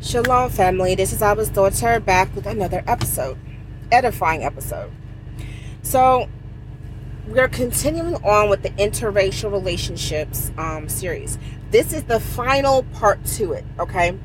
Shalom, 0.00 0.48
family. 0.50 0.94
This 0.94 1.12
is 1.12 1.22
Abba's 1.22 1.48
daughter 1.48 1.98
back 1.98 2.32
with 2.36 2.46
another 2.46 2.84
episode, 2.86 3.36
edifying 3.90 4.44
episode. 4.44 4.92
So, 5.82 6.28
we're 7.26 7.48
continuing 7.48 8.14
on 8.22 8.48
with 8.48 8.62
the 8.62 8.70
interracial 8.70 9.50
relationships 9.50 10.52
um, 10.56 10.88
series. 10.88 11.36
This 11.72 11.92
is 11.92 12.04
the 12.04 12.20
final 12.20 12.84
part 12.84 13.24
to 13.38 13.54
it, 13.54 13.64
okay? 13.80 14.16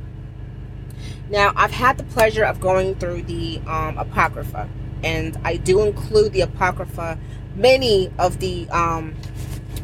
Now, 1.32 1.54
I've 1.56 1.72
had 1.72 1.98
the 1.98 2.04
pleasure 2.04 2.46
of 2.46 2.62
going 2.62 2.94
through 2.94 3.24
the 3.24 3.60
um, 3.66 3.98
Apocrypha, 3.98 4.70
and 5.04 5.36
I 5.44 5.58
do 5.58 5.82
include 5.82 6.34
the 6.34 6.42
Apocrypha, 6.42 7.18
many 7.56 8.12
of 8.20 8.40
the 8.40 8.70
um, 8.70 9.16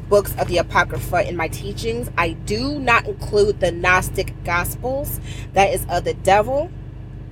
books 0.10 0.36
of 0.38 0.48
the 0.48 0.58
Apocrypha 0.58 1.28
in 1.28 1.38
my 1.38 1.48
teachings. 1.48 2.10
I 2.18 2.32
do 2.32 2.80
not 2.80 3.08
include 3.08 3.60
the 3.60 3.72
Gnostic 3.72 4.34
Gospels. 4.44 5.20
That 5.54 5.74
is 5.74 5.86
of 5.90 6.04
the 6.04 6.14
devil. 6.16 6.72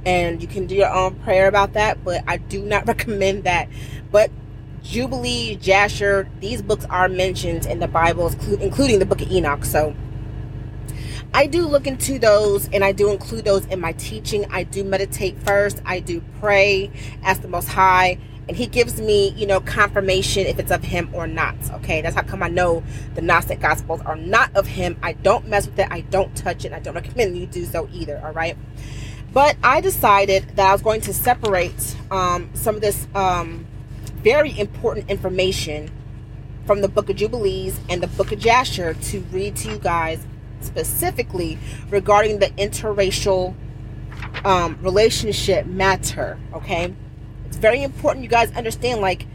And 0.05 0.41
you 0.41 0.47
can 0.47 0.67
do 0.67 0.75
your 0.75 0.91
own 0.91 1.15
prayer 1.15 1.47
about 1.47 1.73
that, 1.73 2.03
but 2.03 2.23
I 2.27 2.37
do 2.37 2.61
not 2.63 2.87
recommend 2.87 3.43
that. 3.43 3.67
But 4.11 4.31
Jubilee, 4.83 5.55
Jasher, 5.55 6.29
these 6.39 6.61
books 6.61 6.85
are 6.85 7.09
mentioned 7.09 7.65
in 7.65 7.79
the 7.79 7.87
Bible, 7.87 8.33
including 8.61 8.99
the 8.99 9.05
book 9.05 9.21
of 9.21 9.29
Enoch. 9.31 9.65
So 9.65 9.93
I 11.33 11.47
do 11.47 11.67
look 11.67 11.87
into 11.87 12.19
those 12.19 12.67
and 12.69 12.83
I 12.83 12.91
do 12.91 13.11
include 13.11 13.45
those 13.45 13.65
in 13.67 13.79
my 13.79 13.93
teaching. 13.93 14.45
I 14.51 14.63
do 14.63 14.83
meditate 14.83 15.37
first, 15.39 15.81
I 15.85 15.99
do 15.99 16.21
pray, 16.39 16.91
ask 17.23 17.41
the 17.41 17.47
Most 17.47 17.67
High 17.67 18.17
and 18.47 18.55
he 18.55 18.65
gives 18.65 19.01
me, 19.01 19.29
you 19.31 19.45
know, 19.45 19.59
confirmation 19.59 20.47
if 20.47 20.57
it's 20.57 20.71
of 20.71 20.83
him 20.83 21.09
or 21.13 21.27
not. 21.27 21.55
Okay, 21.73 22.01
that's 22.01 22.15
how 22.15 22.23
come 22.23 22.41
I 22.41 22.47
know 22.47 22.83
the 23.15 23.21
Gnostic 23.21 23.59
Gospels 23.59 24.01
are 24.01 24.15
not 24.15 24.55
of 24.55 24.67
him. 24.67 24.97
I 25.03 25.13
don't 25.13 25.47
mess 25.47 25.65
with 25.65 25.77
it. 25.79 25.87
I 25.91 26.01
don't 26.01 26.35
touch 26.35 26.63
it. 26.63 26.71
I 26.71 26.79
don't 26.79 26.95
recommend 26.95 27.37
you 27.37 27.45
do 27.45 27.65
so 27.65 27.89
either. 27.91 28.21
All 28.23 28.31
right, 28.31 28.57
but 29.33 29.57
I 29.63 29.81
decided 29.81 30.47
that 30.55 30.69
I 30.69 30.71
was 30.71 30.81
going 30.81 31.01
to 31.01 31.13
separate 31.13 31.95
um, 32.09 32.49
some 32.53 32.75
of 32.75 32.81
this 32.81 33.05
um, 33.13 33.65
very 34.23 34.57
important 34.57 35.09
information 35.09 35.91
from 36.65 36.81
the 36.81 36.87
Book 36.87 37.09
of 37.09 37.15
Jubilees 37.17 37.79
and 37.89 38.01
the 38.01 38.07
Book 38.07 38.31
of 38.31 38.39
Jasher 38.39 38.93
to 38.93 39.19
read 39.31 39.55
to 39.57 39.71
you 39.71 39.77
guys 39.77 40.25
specifically 40.61 41.57
regarding 41.89 42.39
the 42.39 42.47
interracial 42.51 43.55
um, 44.43 44.77
relationship 44.81 45.65
matter. 45.65 46.37
Okay 46.53 46.93
it's 47.47 47.57
very 47.57 47.81
important 47.81 48.23
you 48.23 48.29
guys 48.29 48.51
understand 48.55 49.01
like 49.01 49.25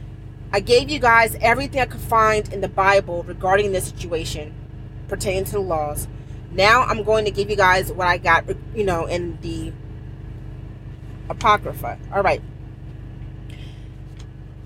I 0.52 0.60
gave 0.60 0.90
you 0.90 0.98
guys 0.98 1.34
everything 1.40 1.80
I 1.80 1.86
could 1.86 2.00
find 2.00 2.52
in 2.52 2.60
the 2.60 2.68
Bible 2.68 3.22
regarding 3.22 3.72
this 3.72 3.86
situation 3.86 4.54
pertaining 5.08 5.44
to 5.46 5.52
the 5.52 5.60
laws. 5.60 6.06
Now 6.50 6.82
I'm 6.82 7.04
going 7.04 7.24
to 7.24 7.30
give 7.30 7.48
you 7.48 7.56
guys 7.56 7.90
what 7.90 8.06
I 8.06 8.18
got, 8.18 8.44
you 8.74 8.84
know, 8.84 9.06
in 9.06 9.38
the 9.40 9.72
Apocrypha. 11.30 11.98
All 12.12 12.22
right. 12.22 12.42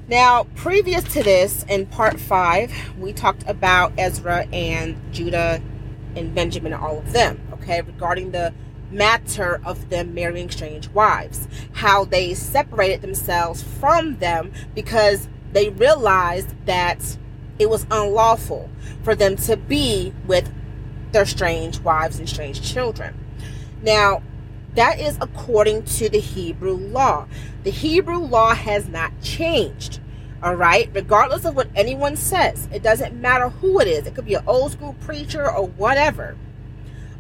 Now, 0.08 0.44
previous 0.56 1.04
to 1.14 1.22
this, 1.22 1.64
in 1.68 1.86
part 1.86 2.18
five, 2.18 2.72
we 2.98 3.12
talked 3.12 3.44
about 3.48 3.92
Ezra 3.96 4.46
and 4.52 4.96
Judah 5.12 5.62
and 6.16 6.34
Benjamin 6.34 6.72
and 6.72 6.82
all 6.82 6.98
of 6.98 7.12
them, 7.12 7.40
okay, 7.52 7.80
regarding 7.82 8.30
the 8.30 8.52
matter 8.90 9.60
of 9.64 9.90
them 9.90 10.14
marrying 10.14 10.50
strange 10.50 10.88
wives, 10.88 11.48
how 11.72 12.04
they 12.04 12.34
separated 12.34 13.02
themselves 13.02 13.62
from 13.62 14.16
them 14.16 14.52
because 14.74 15.28
they 15.52 15.70
realized 15.70 16.54
that 16.66 17.18
it 17.58 17.70
was 17.70 17.86
unlawful 17.90 18.70
for 19.02 19.14
them 19.14 19.36
to 19.36 19.56
be 19.56 20.12
with 20.26 20.52
their 21.12 21.26
strange 21.26 21.80
wives 21.80 22.18
and 22.18 22.28
strange 22.28 22.62
children. 22.62 23.18
Now, 23.82 24.22
that 24.74 25.00
is 25.00 25.16
according 25.20 25.84
to 25.84 26.08
the 26.10 26.20
Hebrew 26.20 26.74
law. 26.74 27.26
The 27.64 27.70
Hebrew 27.70 28.18
law 28.18 28.54
has 28.54 28.88
not 28.88 29.12
changed. 29.22 30.00
All 30.42 30.54
right, 30.54 30.90
regardless 30.92 31.44
of 31.44 31.56
what 31.56 31.68
anyone 31.74 32.16
says, 32.16 32.68
it 32.72 32.82
doesn't 32.82 33.20
matter 33.20 33.48
who 33.48 33.80
it 33.80 33.88
is. 33.88 34.06
It 34.06 34.14
could 34.14 34.26
be 34.26 34.34
an 34.34 34.44
old 34.46 34.72
school 34.72 34.94
preacher 35.00 35.50
or 35.50 35.66
whatever. 35.66 36.36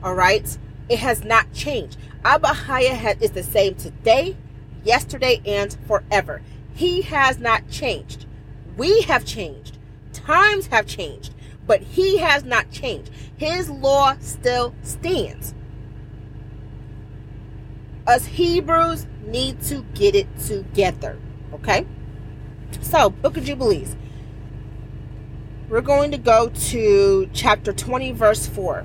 All 0.02 0.14
right, 0.14 0.56
it 0.88 0.98
has 0.98 1.24
not 1.24 1.52
changed. 1.52 1.96
Abba 2.24 2.54
is 3.20 3.30
the 3.30 3.42
same 3.42 3.74
today, 3.74 4.36
yesterday, 4.84 5.40
and 5.46 5.76
forever. 5.86 6.42
He 6.74 7.02
has 7.02 7.38
not 7.38 7.70
changed. 7.70 8.26
We 8.76 9.02
have 9.02 9.24
changed. 9.24 9.78
Times 10.12 10.66
have 10.66 10.86
changed, 10.86 11.34
but 11.66 11.80
he 11.80 12.18
has 12.18 12.44
not 12.44 12.70
changed. 12.70 13.10
His 13.36 13.70
law 13.70 14.16
still 14.20 14.74
stands. 14.82 15.54
Us 18.06 18.26
Hebrews 18.26 19.06
need 19.26 19.62
to 19.62 19.82
get 19.94 20.14
it 20.14 20.28
together. 20.38 21.18
Okay? 21.54 21.86
So, 22.80 23.10
Book 23.10 23.36
of 23.36 23.44
Jubilees. 23.44 23.96
We're 25.68 25.80
going 25.80 26.12
to 26.12 26.18
go 26.18 26.48
to 26.48 27.28
chapter 27.32 27.72
20, 27.72 28.12
verse 28.12 28.46
4 28.46 28.84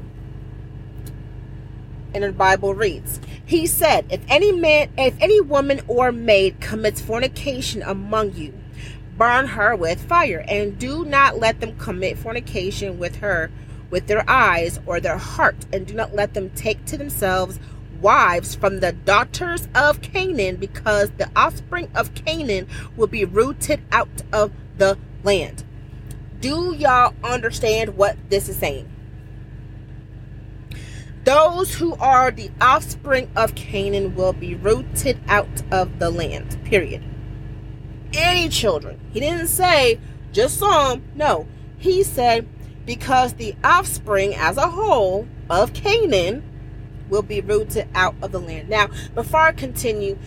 And 2.16 2.24
the 2.24 2.32
Bible 2.32 2.74
reads, 2.74 3.20
He 3.46 3.68
said, 3.68 4.08
If 4.10 4.22
any 4.28 4.52
man, 4.52 4.90
if 4.98 5.16
any 5.22 5.40
woman 5.40 5.82
or 5.88 6.12
maid 6.12 6.60
commits 6.60 7.00
fornication 7.00 7.84
among 7.84 8.34
you, 8.34 8.54
burn 9.18 9.48
her 9.50 9.76
with 9.76 10.04
fire, 10.04 10.44
and 10.48 10.80
do 10.80 11.06
not 11.06 11.38
let 11.38 11.60
them 11.60 11.78
commit 11.78 12.18
fornication 12.18 12.98
with 12.98 13.18
her 13.18 13.52
with 13.92 14.08
their 14.08 14.28
eyes 14.28 14.80
or 14.88 15.00
their 15.00 15.18
heart, 15.18 15.66
and 15.72 15.86
do 15.86 15.94
not 15.94 16.16
let 16.16 16.34
them 16.34 16.50
take 16.52 16.84
to 16.86 16.98
themselves 16.98 17.60
wives 18.02 18.56
from 18.56 18.80
the 18.80 18.92
daughters 18.92 19.68
of 19.76 20.02
Canaan, 20.02 20.56
because 20.56 21.12
the 21.12 21.30
offspring 21.36 21.90
of 21.96 22.14
Canaan 22.14 22.68
will 22.98 23.08
be 23.08 23.26
rooted 23.26 23.82
out 23.92 24.22
of 24.34 24.52
the 24.78 24.98
land. 25.24 25.64
Do 26.40 26.76
y'all 26.76 27.14
understand 27.24 27.98
what 27.98 28.18
this 28.30 28.50
is 28.50 28.58
saying? 28.58 28.90
Those 31.24 31.76
who 31.76 31.94
are 31.96 32.32
the 32.32 32.50
offspring 32.60 33.30
of 33.36 33.54
Canaan 33.54 34.16
will 34.16 34.34
be 34.34 34.56
rooted 34.56 35.20
out 35.28 35.62
of 35.72 36.00
the 36.00 36.10
land. 36.10 36.58
Period. 36.64 37.04
Any 38.14 38.50
children. 38.50 39.00
He 39.12 39.20
didn't 39.20 39.48
say 39.48 40.00
just 40.32 40.58
some. 40.58 41.04
No. 41.16 41.48
He 41.78 42.02
said 42.02 42.48
because 42.86 43.34
the 43.34 43.56
offspring 43.64 44.34
as 44.36 44.58
a 44.58 44.68
whole 44.68 45.28
of 45.50 45.74
Canaan 45.74 46.44
will 47.12 47.22
be 47.22 47.42
rooted 47.42 47.88
out 47.94 48.16
of 48.24 48.32
the 48.32 48.40
land. 48.40 48.70
Now, 48.70 48.88
before 49.14 49.42
I 49.42 49.52
continue, 49.52 50.18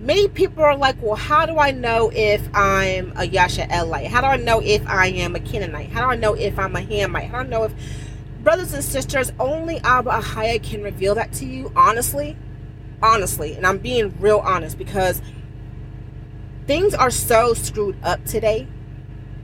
many 0.00 0.28
people 0.28 0.64
are 0.64 0.76
like, 0.76 0.96
well, 1.02 1.16
how 1.16 1.44
do 1.44 1.58
I 1.58 1.72
know 1.72 2.10
if 2.14 2.42
I'm 2.54 3.10
a 3.10 3.28
Yasha'elite? 3.28 4.06
How 4.06 4.22
do 4.22 4.28
I 4.28 4.36
know 4.38 4.60
if 4.62 4.86
I 4.88 5.08
am 5.08 5.36
a 5.36 5.40
Canaanite? 5.40 5.90
How 5.90 6.00
do 6.00 6.06
I 6.06 6.16
know 6.16 6.32
if 6.32 6.58
I'm 6.58 6.74
a 6.74 6.80
Hamite? 6.80 7.28
How 7.28 7.42
do 7.42 7.48
I 7.48 7.50
know 7.50 7.64
if 7.64 7.74
brothers 8.42 8.72
and 8.72 8.82
sisters, 8.82 9.32
only 9.38 9.78
Abba 9.80 10.10
Ahaya 10.10 10.62
can 10.62 10.82
reveal 10.82 11.14
that 11.16 11.32
to 11.34 11.46
you, 11.46 11.72
honestly. 11.76 12.36
Honestly. 13.02 13.54
And 13.54 13.66
I'm 13.66 13.78
being 13.78 14.14
real 14.20 14.38
honest 14.38 14.78
because 14.78 15.20
things 16.66 16.94
are 16.94 17.10
so 17.10 17.54
screwed 17.54 17.96
up 18.02 18.24
today. 18.24 18.66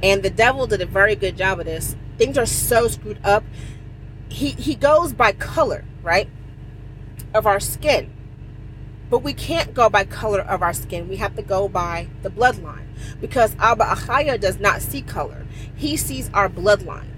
And 0.02 0.22
the 0.22 0.30
devil 0.30 0.66
did 0.66 0.80
a 0.80 0.86
very 0.86 1.16
good 1.16 1.36
job 1.36 1.58
of 1.58 1.66
this. 1.66 1.96
Things 2.18 2.38
are 2.38 2.46
so 2.46 2.88
screwed 2.88 3.18
up. 3.24 3.44
He 4.28 4.50
he 4.50 4.74
goes 4.74 5.12
by 5.12 5.32
color, 5.32 5.84
right? 6.08 6.28
Of 7.34 7.46
our 7.46 7.60
skin. 7.60 8.10
But 9.10 9.20
we 9.20 9.32
can't 9.32 9.74
go 9.74 9.88
by 9.88 10.04
color 10.04 10.40
of 10.40 10.62
our 10.62 10.72
skin. 10.72 11.08
We 11.08 11.16
have 11.16 11.36
to 11.36 11.42
go 11.42 11.68
by 11.68 12.08
the 12.22 12.30
bloodline. 12.30 12.86
Because 13.20 13.54
Abba 13.58 13.84
Ahaya 13.84 14.40
does 14.40 14.58
not 14.58 14.82
see 14.82 15.02
color. 15.02 15.46
He 15.76 15.96
sees 15.96 16.30
our 16.34 16.48
bloodline. 16.48 17.08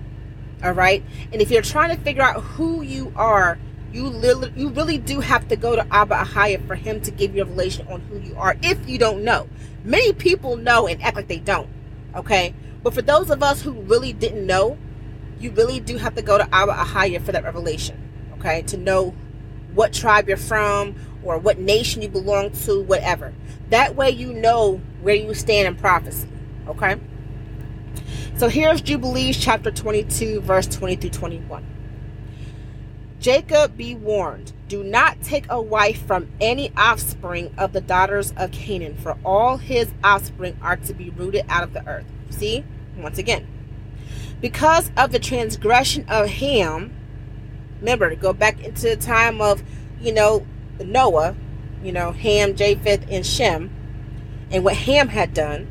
All 0.62 0.72
right. 0.72 1.02
And 1.32 1.40
if 1.40 1.50
you're 1.50 1.62
trying 1.62 1.96
to 1.96 2.02
figure 2.02 2.22
out 2.22 2.42
who 2.42 2.82
you 2.82 3.12
are, 3.16 3.58
you 3.92 4.10
really, 4.10 4.52
you 4.54 4.68
really 4.68 4.98
do 4.98 5.20
have 5.20 5.48
to 5.48 5.56
go 5.56 5.74
to 5.74 5.86
Abba 5.92 6.16
Ahaya 6.16 6.64
for 6.66 6.74
him 6.74 7.00
to 7.00 7.10
give 7.10 7.34
you 7.34 7.42
a 7.42 7.44
revelation 7.44 7.86
on 7.88 8.00
who 8.02 8.18
you 8.18 8.36
are 8.36 8.56
if 8.62 8.88
you 8.88 8.98
don't 8.98 9.24
know. 9.24 9.48
Many 9.84 10.12
people 10.12 10.56
know 10.56 10.86
and 10.86 11.02
act 11.02 11.16
like 11.16 11.28
they 11.28 11.38
don't. 11.38 11.68
Okay. 12.14 12.54
But 12.82 12.94
for 12.94 13.02
those 13.02 13.30
of 13.30 13.42
us 13.42 13.62
who 13.62 13.72
really 13.72 14.12
didn't 14.12 14.46
know, 14.46 14.78
you 15.40 15.50
really 15.52 15.80
do 15.80 15.96
have 15.96 16.14
to 16.16 16.22
go 16.22 16.38
to 16.38 16.54
Abba 16.54 16.72
Ahaya 16.72 17.20
for 17.20 17.32
that 17.32 17.44
revelation. 17.44 18.09
Okay. 18.40 18.62
To 18.62 18.76
know 18.76 19.14
what 19.74 19.92
tribe 19.92 20.26
you're 20.28 20.36
from 20.36 20.96
or 21.22 21.38
what 21.38 21.58
nation 21.58 22.02
you 22.02 22.08
belong 22.08 22.50
to, 22.50 22.82
whatever. 22.82 23.32
That 23.68 23.94
way 23.94 24.10
you 24.10 24.32
know 24.32 24.80
where 25.02 25.14
you 25.14 25.32
stand 25.34 25.68
in 25.68 25.76
prophecy. 25.76 26.28
Okay. 26.66 26.98
So 28.36 28.48
here's 28.48 28.80
Jubilees 28.80 29.36
chapter 29.36 29.70
22, 29.70 30.40
verse 30.40 30.66
20 30.66 30.96
through 30.96 31.10
21. 31.10 31.66
Jacob 33.20 33.76
be 33.76 33.94
warned, 33.94 34.54
do 34.66 34.82
not 34.82 35.20
take 35.20 35.44
a 35.50 35.60
wife 35.60 36.02
from 36.06 36.30
any 36.40 36.72
offspring 36.74 37.52
of 37.58 37.74
the 37.74 37.82
daughters 37.82 38.32
of 38.38 38.50
Canaan, 38.50 38.96
for 38.96 39.18
all 39.26 39.58
his 39.58 39.90
offspring 40.02 40.56
are 40.62 40.76
to 40.76 40.94
be 40.94 41.10
rooted 41.10 41.44
out 41.50 41.62
of 41.62 41.74
the 41.74 41.86
earth. 41.86 42.06
See, 42.30 42.64
once 42.96 43.18
again, 43.18 43.46
because 44.40 44.90
of 44.96 45.12
the 45.12 45.18
transgression 45.18 46.06
of 46.08 46.28
Ham, 46.28 46.96
remember 47.80 48.14
go 48.14 48.32
back 48.32 48.62
into 48.62 48.82
the 48.82 48.96
time 48.96 49.40
of 49.40 49.62
you 50.00 50.12
know, 50.12 50.46
Noah, 50.82 51.36
you 51.82 51.92
know, 51.92 52.12
Ham, 52.12 52.54
Japheth, 52.54 53.06
and 53.10 53.24
Shem, 53.24 53.70
and 54.50 54.64
what 54.64 54.74
Ham 54.76 55.08
had 55.08 55.34
done, 55.34 55.68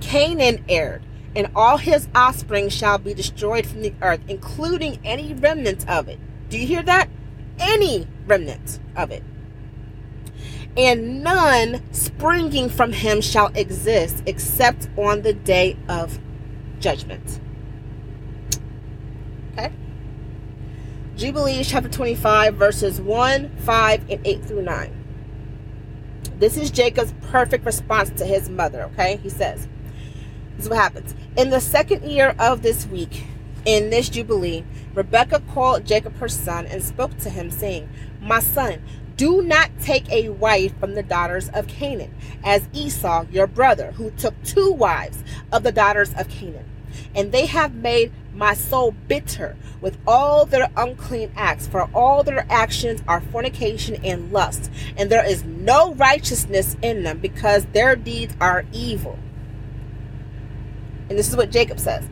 Canaan 0.00 0.64
erred, 0.68 1.02
and 1.34 1.50
all 1.54 1.78
his 1.78 2.08
offspring 2.14 2.68
shall 2.68 2.98
be 2.98 3.14
destroyed 3.14 3.66
from 3.66 3.82
the 3.82 3.94
earth, 4.02 4.20
including 4.28 4.98
any 5.04 5.34
remnants 5.34 5.84
of 5.88 6.08
it. 6.08 6.18
Do 6.48 6.58
you 6.58 6.66
hear 6.66 6.82
that? 6.82 7.08
Any 7.58 8.06
remnants 8.26 8.80
of 8.96 9.10
it. 9.10 9.22
And 10.76 11.22
none 11.22 11.82
springing 11.92 12.68
from 12.68 12.92
him 12.92 13.20
shall 13.20 13.50
exist 13.54 14.22
except 14.26 14.88
on 14.96 15.22
the 15.22 15.32
day 15.32 15.76
of 15.88 16.18
judgment. 16.78 17.40
Okay? 19.52 19.72
Jubilees 21.20 21.68
chapter 21.68 21.90
25, 21.90 22.54
verses 22.54 22.98
1, 22.98 23.50
5, 23.58 24.10
and 24.10 24.26
8 24.26 24.42
through 24.42 24.62
9. 24.62 25.04
This 26.38 26.56
is 26.56 26.70
Jacob's 26.70 27.12
perfect 27.28 27.66
response 27.66 28.08
to 28.12 28.24
his 28.24 28.48
mother, 28.48 28.84
okay? 28.84 29.18
He 29.22 29.28
says, 29.28 29.68
This 30.56 30.64
is 30.64 30.70
what 30.70 30.78
happens. 30.78 31.14
In 31.36 31.50
the 31.50 31.60
second 31.60 32.10
year 32.10 32.34
of 32.38 32.62
this 32.62 32.86
week, 32.86 33.24
in 33.66 33.90
this 33.90 34.08
Jubilee, 34.08 34.64
Rebekah 34.94 35.42
called 35.52 35.84
Jacob 35.84 36.16
her 36.16 36.28
son 36.28 36.64
and 36.64 36.82
spoke 36.82 37.18
to 37.18 37.28
him, 37.28 37.50
saying, 37.50 37.90
My 38.22 38.40
son, 38.40 38.82
do 39.18 39.42
not 39.42 39.68
take 39.78 40.10
a 40.10 40.30
wife 40.30 40.72
from 40.80 40.94
the 40.94 41.02
daughters 41.02 41.50
of 41.50 41.66
Canaan, 41.66 42.14
as 42.42 42.66
Esau, 42.72 43.26
your 43.30 43.46
brother, 43.46 43.92
who 43.92 44.10
took 44.12 44.42
two 44.42 44.72
wives 44.72 45.22
of 45.52 45.64
the 45.64 45.72
daughters 45.72 46.14
of 46.14 46.30
Canaan. 46.30 46.64
And 47.14 47.30
they 47.30 47.44
have 47.44 47.74
made 47.74 48.10
my 48.34 48.54
soul 48.54 48.94
bitter 49.08 49.56
with 49.80 49.98
all 50.06 50.46
their 50.46 50.70
unclean 50.76 51.32
acts, 51.36 51.66
for 51.66 51.90
all 51.94 52.22
their 52.22 52.46
actions 52.50 53.02
are 53.08 53.20
fornication 53.20 54.02
and 54.04 54.32
lust, 54.32 54.70
and 54.96 55.10
there 55.10 55.24
is 55.24 55.44
no 55.44 55.94
righteousness 55.94 56.76
in 56.82 57.02
them 57.02 57.18
because 57.18 57.66
their 57.66 57.96
deeds 57.96 58.34
are 58.40 58.64
evil. 58.72 59.18
And 61.08 61.18
this 61.18 61.28
is 61.28 61.36
what 61.36 61.50
Jacob 61.50 61.80
says. 61.80 62.08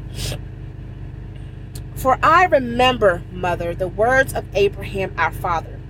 For 1.95 2.19
I 2.23 2.45
remember, 2.45 3.23
mother, 3.33 3.75
the 3.75 3.89
words 3.89 4.35
of 4.35 4.45
Abraham 4.55 5.13
our 5.17 5.33
father. 5.33 5.81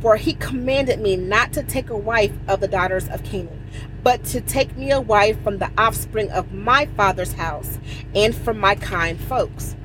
For 0.00 0.16
he 0.16 0.34
commanded 0.34 1.00
me 1.00 1.16
not 1.16 1.52
to 1.52 1.62
take 1.62 1.90
a 1.90 1.96
wife 1.96 2.32
of 2.48 2.60
the 2.60 2.68
daughters 2.68 3.08
of 3.08 3.22
Canaan, 3.22 3.59
but 4.02 4.24
to 4.24 4.40
take 4.40 4.76
me 4.76 4.90
a 4.90 5.00
wife 5.00 5.42
from 5.42 5.58
the 5.58 5.70
offspring 5.76 6.30
of 6.30 6.52
my 6.52 6.86
father's 6.96 7.32
house 7.34 7.78
and 8.14 8.34
from 8.34 8.58
my 8.58 8.74
kind 8.74 9.20
folks. 9.20 9.76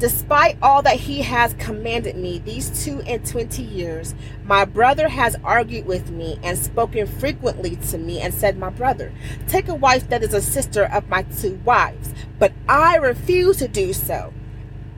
Despite 0.00 0.56
all 0.62 0.80
that 0.80 0.96
he 0.96 1.20
has 1.20 1.52
commanded 1.58 2.16
me 2.16 2.38
these 2.38 2.84
two 2.84 3.02
and 3.02 3.22
twenty 3.22 3.62
years, 3.62 4.14
my 4.44 4.64
brother 4.64 5.08
has 5.08 5.36
argued 5.44 5.84
with 5.84 6.10
me 6.10 6.38
and 6.42 6.56
spoken 6.56 7.06
frequently 7.06 7.76
to 7.76 7.98
me 7.98 8.18
and 8.18 8.32
said, 8.32 8.56
My 8.56 8.70
brother, 8.70 9.12
take 9.46 9.68
a 9.68 9.74
wife 9.74 10.08
that 10.08 10.22
is 10.22 10.32
a 10.32 10.40
sister 10.40 10.84
of 10.84 11.10
my 11.10 11.24
two 11.24 11.60
wives. 11.66 12.14
But 12.38 12.54
I 12.66 12.96
refuse 12.96 13.58
to 13.58 13.68
do 13.68 13.92
so, 13.92 14.32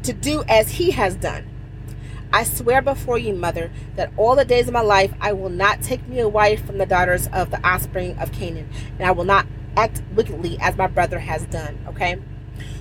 to 0.05 0.13
do 0.13 0.45
as 0.49 0.71
he 0.71 0.93
has 0.93 1.17
done. 1.17 1.52
I 2.33 2.45
swear 2.45 2.81
before 2.81 3.19
you, 3.19 3.35
mother, 3.35 3.71
that 3.97 4.13
all 4.17 4.35
the 4.35 4.45
days 4.45 4.69
of 4.69 4.73
my 4.73 4.81
life 4.81 5.13
I 5.21 5.33
will 5.33 5.51
not 5.51 5.83
take 5.83 6.07
me 6.09 6.21
a 6.21 6.29
wife 6.29 6.65
from 6.65 6.79
the 6.79 6.87
daughters 6.87 7.29
of 7.33 7.51
the 7.51 7.65
offspring 7.67 8.17
of 8.19 8.33
Canaan, 8.33 8.69
and 8.99 9.07
I 9.07 9.11
will 9.11 9.25
not 9.25 9.47
act 9.77 10.03
wickedly 10.15 10.59
as 10.61 10.77
my 10.77 10.87
brother 10.87 11.19
has 11.19 11.45
done. 11.47 11.79
Okay? 11.89 12.17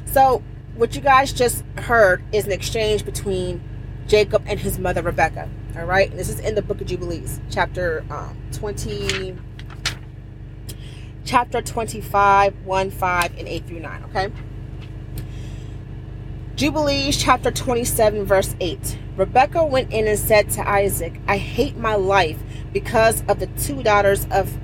So 0.06 0.44
what 0.75 0.95
you 0.95 1.01
guys 1.01 1.33
just 1.33 1.63
heard 1.77 2.24
is 2.31 2.45
an 2.45 2.51
exchange 2.51 3.03
between 3.03 3.62
Jacob 4.07 4.44
and 4.45 4.59
his 4.59 4.80
mother 4.80 5.01
Rebecca. 5.01 5.50
All 5.77 5.86
right, 5.86 6.09
and 6.09 6.19
this 6.19 6.27
is 6.27 6.39
in 6.39 6.56
the 6.56 6.62
Book 6.62 6.81
of 6.81 6.88
Jubilees, 6.88 7.39
chapter 7.50 8.03
um, 8.09 8.38
twenty, 8.51 9.38
chapter 11.24 11.62
twenty-five, 11.62 12.53
one, 12.65 12.92
five, 12.92 13.38
and 13.38 13.48
eight 13.48 13.65
through 13.68 13.80
nine. 13.80 14.03
Okay. 14.06 14.31
Jubilees 16.62 17.18
chapter 17.18 17.50
27, 17.50 18.24
verse 18.24 18.56
8. 18.60 19.00
Rebecca 19.18 19.66
went 19.66 19.92
in 19.92 20.08
and 20.08 20.19
said 20.19 20.52
to 20.52 20.69
Isaac, 20.69 21.19
I 21.28 21.38
hate 21.38 21.75
my 21.75 21.96
life 21.96 22.38
because 22.72 23.24
of 23.28 23.40
the 23.40 23.48
two 23.48 23.81
daughters 23.81 24.28
of 24.30 24.60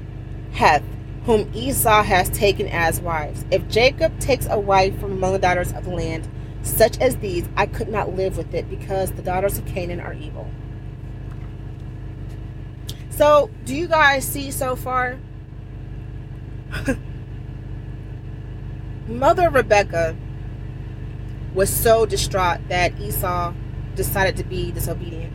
Heth 0.51 0.83
whom 1.25 1.49
Esau 1.55 2.03
has 2.03 2.29
taken 2.29 2.67
as 2.67 3.01
wives. 3.01 3.45
If 3.49 3.67
Jacob 3.67 4.19
takes 4.19 4.45
a 4.45 4.59
wife 4.59 4.99
from 4.99 5.13
among 5.13 5.33
the 5.33 5.39
daughters 5.39 5.73
of 5.73 5.85
the 5.85 5.89
land, 5.89 6.29
such 6.61 6.99
as 6.99 7.17
these, 7.17 7.49
I 7.55 7.65
could 7.65 7.89
not 7.89 8.15
live 8.15 8.37
with 8.37 8.53
it 8.53 8.69
because 8.69 9.13
the 9.13 9.23
daughters 9.23 9.57
of 9.57 9.65
Canaan 9.65 9.99
are 9.99 10.13
evil. 10.13 10.51
So, 13.09 13.49
do 13.65 13.75
you 13.75 13.87
guys 13.87 14.23
see 14.23 14.51
so 14.51 14.75
far? 14.75 15.17
Mother 19.07 19.49
Rebecca 19.49 20.15
was 21.57 21.69
so 21.69 22.05
distraught 22.05 22.59
that 22.69 22.97
Esau 22.99 23.53
decided 23.95 24.37
to 24.37 24.43
be 24.43 24.71
disobedient 24.71 25.33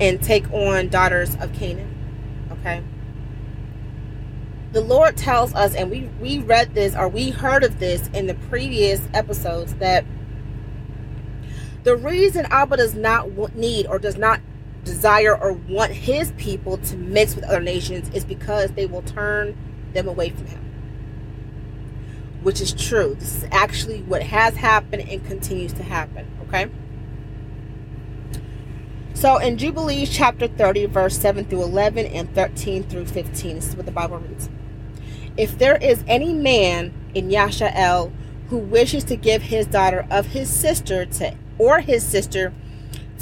and 0.00 0.22
take 0.22 0.50
on 0.52 0.88
daughters 0.88 1.34
of 1.36 1.52
Canaan. 1.52 1.92
Okay 2.52 2.82
the 4.76 4.82
Lord 4.82 5.16
tells 5.16 5.54
us, 5.54 5.74
and 5.74 5.90
we 5.90 6.02
we 6.20 6.38
read 6.38 6.74
this 6.74 6.94
or 6.94 7.08
we 7.08 7.30
heard 7.30 7.64
of 7.64 7.78
this 7.78 8.08
in 8.08 8.26
the 8.26 8.34
previous 8.34 9.08
episodes 9.14 9.74
that 9.76 10.04
the 11.84 11.96
reason 11.96 12.44
Abba 12.50 12.76
does 12.76 12.94
not 12.94 13.56
need 13.56 13.86
or 13.86 13.98
does 13.98 14.18
not 14.18 14.42
desire 14.84 15.34
or 15.34 15.54
want 15.54 15.92
his 15.92 16.32
people 16.32 16.76
to 16.76 16.96
mix 16.98 17.34
with 17.34 17.44
other 17.44 17.60
nations 17.60 18.10
is 18.10 18.26
because 18.26 18.72
they 18.72 18.84
will 18.84 19.00
turn 19.00 19.56
them 19.94 20.08
away 20.08 20.28
from 20.28 20.46
him. 20.46 20.60
Which 22.46 22.60
is 22.60 22.72
true. 22.72 23.16
This 23.18 23.38
is 23.38 23.48
actually 23.50 24.02
what 24.02 24.22
has 24.22 24.54
happened 24.54 25.08
and 25.08 25.26
continues 25.26 25.72
to 25.72 25.82
happen. 25.82 26.30
Okay? 26.46 26.70
So 29.14 29.38
in 29.38 29.58
Jubilees 29.58 30.10
chapter 30.10 30.46
30, 30.46 30.86
verse 30.86 31.18
7 31.18 31.46
through 31.46 31.64
11 31.64 32.06
and 32.06 32.32
13 32.36 32.84
through 32.84 33.06
15, 33.06 33.56
this 33.56 33.70
is 33.70 33.74
what 33.74 33.84
the 33.84 33.90
Bible 33.90 34.18
reads. 34.18 34.48
If 35.36 35.58
there 35.58 35.76
is 35.78 36.04
any 36.06 36.32
man 36.32 36.94
in 37.16 37.30
Yasha'el 37.30 38.12
who 38.48 38.58
wishes 38.58 39.02
to 39.06 39.16
give 39.16 39.42
his 39.42 39.66
daughter 39.66 40.06
of 40.08 40.26
his 40.26 40.48
sister 40.48 41.04
to 41.04 41.34
or 41.58 41.80
his 41.80 42.06
sister 42.06 42.54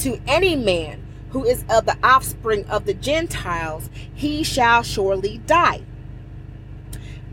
to 0.01 0.21
any 0.27 0.55
man 0.55 1.03
who 1.31 1.47
is 1.47 1.65
of 1.71 1.87
the 1.87 1.97
offspring 2.03 2.67
of 2.67 2.85
the 2.85 2.93
Gentiles, 2.93 3.89
he 4.13 4.43
shall 4.43 4.83
surely 4.83 5.39
die. 5.47 5.81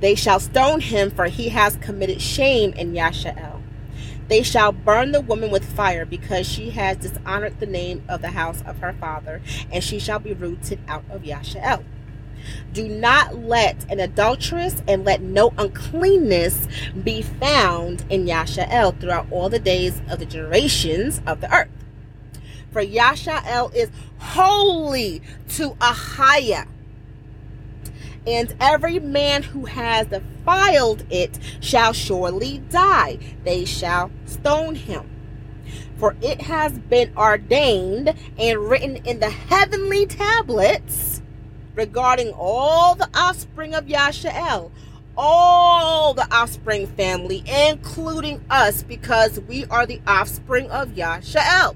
They 0.02 0.16
shall 0.16 0.40
stone 0.40 0.82
him, 0.82 1.12
for 1.12 1.26
he 1.26 1.50
has 1.50 1.78
committed 1.78 2.22
shame 2.22 2.74
in 2.74 2.94
Yasha'el. 2.94 3.62
They 4.28 4.44
shall 4.44 4.72
burn 4.72 5.12
the 5.12 5.22
woman 5.22 5.52
with 5.52 5.64
fire, 5.64 6.06
because 6.06 6.48
she 6.48 6.72
has 6.72 6.98
dishonored 6.98 7.60
the 7.60 7.66
name 7.66 8.04
of 8.10 8.22
the 8.22 8.30
house 8.30 8.62
of 8.66 8.80
her 8.80 8.94
father, 8.94 9.42
and 9.72 9.84
she 9.84 10.00
shall 10.00 10.20
be 10.20 10.34
rooted 10.34 10.80
out 10.88 11.04
of 11.10 11.22
Yasha'el. 11.22 11.84
Do 12.74 12.88
not 12.88 13.38
let 13.38 13.86
an 13.92 14.00
adulteress 14.00 14.82
and 14.88 15.06
let 15.06 15.22
no 15.22 15.54
uncleanness 15.58 16.68
be 17.04 17.22
found 17.22 18.04
in 18.10 18.26
Yasha'el 18.26 19.00
throughout 19.00 19.28
all 19.30 19.50
the 19.50 19.60
days 19.60 20.02
of 20.10 20.18
the 20.18 20.26
generations 20.26 21.22
of 21.28 21.42
the 21.42 21.54
earth. 21.54 21.70
For 22.72 22.84
Yasha'el 22.84 23.76
is 23.76 23.90
holy 24.18 25.22
to 25.50 25.72
Ahia. 25.72 26.68
And 28.28 28.56
every 28.60 29.00
man 29.00 29.44
who 29.44 29.66
has 29.66 30.08
defiled 30.08 31.06
it 31.10 31.40
shall 31.60 31.94
surely 31.94 32.60
die. 32.70 33.18
They 33.44 33.66
shall 33.66 34.12
stone 34.26 34.76
him. 34.76 35.10
For 35.98 36.16
it 36.22 36.42
has 36.42 36.78
been 36.78 37.12
ordained 37.18 38.14
and 38.38 38.70
written 38.70 38.98
in 38.98 39.20
the 39.20 39.30
heavenly 39.30 40.06
tablets 40.06 41.22
regarding 41.76 42.32
all 42.32 42.96
the 42.96 43.10
offspring 43.14 43.74
of 43.74 43.86
Yasha'el, 43.86 44.72
all 45.18 46.14
the 46.14 46.28
offspring 46.34 46.88
family, 46.88 47.44
including 47.48 48.44
us, 48.50 48.84
because 48.84 49.40
we 49.42 49.66
are 49.66 49.86
the 49.86 50.02
offspring 50.06 50.70
of 50.70 50.90
Yasha'el. 50.90 51.76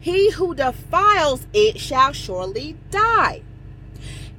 He 0.00 0.30
who 0.30 0.54
defiles 0.54 1.46
it 1.52 1.78
shall 1.78 2.12
surely 2.12 2.76
die. 2.90 3.42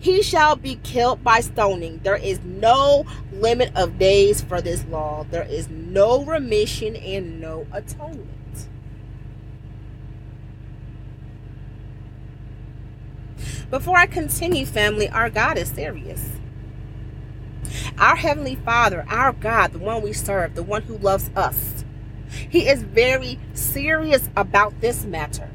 He 0.03 0.21
shall 0.21 0.57
be 0.57 0.75
killed 0.83 1.23
by 1.23 1.39
stoning. 1.39 2.01
There 2.03 2.17
is 2.17 2.41
no 2.43 3.05
limit 3.31 3.71
of 3.73 3.97
days 3.97 4.41
for 4.41 4.59
this 4.61 4.83
law. 4.87 5.25
There 5.31 5.45
is 5.45 5.69
no 5.69 6.25
remission 6.25 6.97
and 6.97 7.39
no 7.39 7.65
atonement. 7.71 8.67
Before 13.69 13.97
I 13.97 14.05
continue, 14.07 14.65
family, 14.65 15.07
our 15.07 15.29
God 15.29 15.57
is 15.57 15.69
serious. 15.69 16.31
Our 17.97 18.17
Heavenly 18.17 18.55
Father, 18.55 19.05
our 19.07 19.31
God, 19.31 19.71
the 19.71 19.79
one 19.79 20.01
we 20.01 20.11
serve, 20.11 20.55
the 20.55 20.63
one 20.63 20.81
who 20.81 20.97
loves 20.97 21.29
us, 21.33 21.85
He 22.49 22.67
is 22.67 22.83
very 22.83 23.39
serious 23.53 24.29
about 24.35 24.81
this 24.81 25.05
matter. 25.05 25.49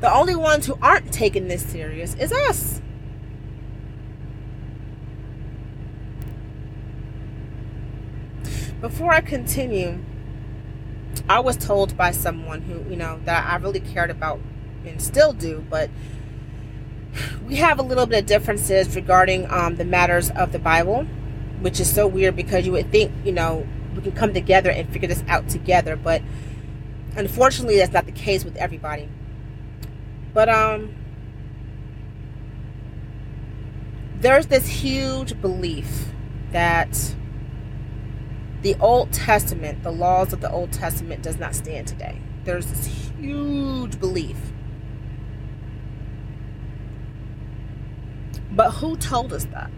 The 0.00 0.10
only 0.10 0.36
ones 0.36 0.64
who 0.64 0.78
aren't 0.80 1.12
taking 1.12 1.48
this 1.48 1.66
serious 1.66 2.14
is 2.14 2.32
us. 2.32 2.80
Before 8.80 9.12
I 9.12 9.20
continue, 9.20 9.98
I 11.28 11.40
was 11.40 11.58
told 11.58 11.98
by 11.98 12.12
someone 12.12 12.62
who, 12.62 12.88
you 12.88 12.96
know, 12.96 13.20
that 13.26 13.46
I 13.46 13.56
really 13.56 13.80
cared 13.80 14.08
about 14.08 14.40
and 14.86 15.02
still 15.02 15.34
do, 15.34 15.62
but 15.68 15.90
we 17.46 17.56
have 17.56 17.78
a 17.78 17.82
little 17.82 18.06
bit 18.06 18.20
of 18.20 18.26
differences 18.26 18.96
regarding 18.96 19.50
um, 19.50 19.76
the 19.76 19.84
matters 19.84 20.30
of 20.30 20.52
the 20.52 20.58
Bible, 20.58 21.04
which 21.60 21.78
is 21.78 21.92
so 21.92 22.06
weird 22.06 22.36
because 22.36 22.64
you 22.64 22.72
would 22.72 22.90
think, 22.90 23.12
you 23.22 23.32
know, 23.32 23.66
we 23.94 24.00
can 24.00 24.12
come 24.12 24.32
together 24.32 24.70
and 24.70 24.88
figure 24.88 25.08
this 25.08 25.22
out 25.28 25.46
together, 25.50 25.94
but 25.94 26.22
unfortunately, 27.16 27.76
that's 27.76 27.92
not 27.92 28.06
the 28.06 28.12
case 28.12 28.46
with 28.46 28.56
everybody. 28.56 29.10
But 30.32 30.48
um, 30.48 30.94
there's 34.20 34.46
this 34.46 34.66
huge 34.66 35.38
belief 35.42 36.06
that 36.52 37.14
the 38.62 38.76
Old 38.80 39.12
Testament, 39.12 39.82
the 39.82 39.92
laws 39.92 40.32
of 40.32 40.40
the 40.40 40.50
Old 40.50 40.72
Testament, 40.72 41.22
does 41.22 41.38
not 41.38 41.54
stand 41.54 41.86
today. 41.86 42.20
There's 42.44 42.66
this 42.66 42.86
huge 43.18 43.98
belief. 43.98 44.36
But 48.52 48.72
who 48.72 48.96
told 48.96 49.32
us 49.32 49.44
that? 49.46 49.70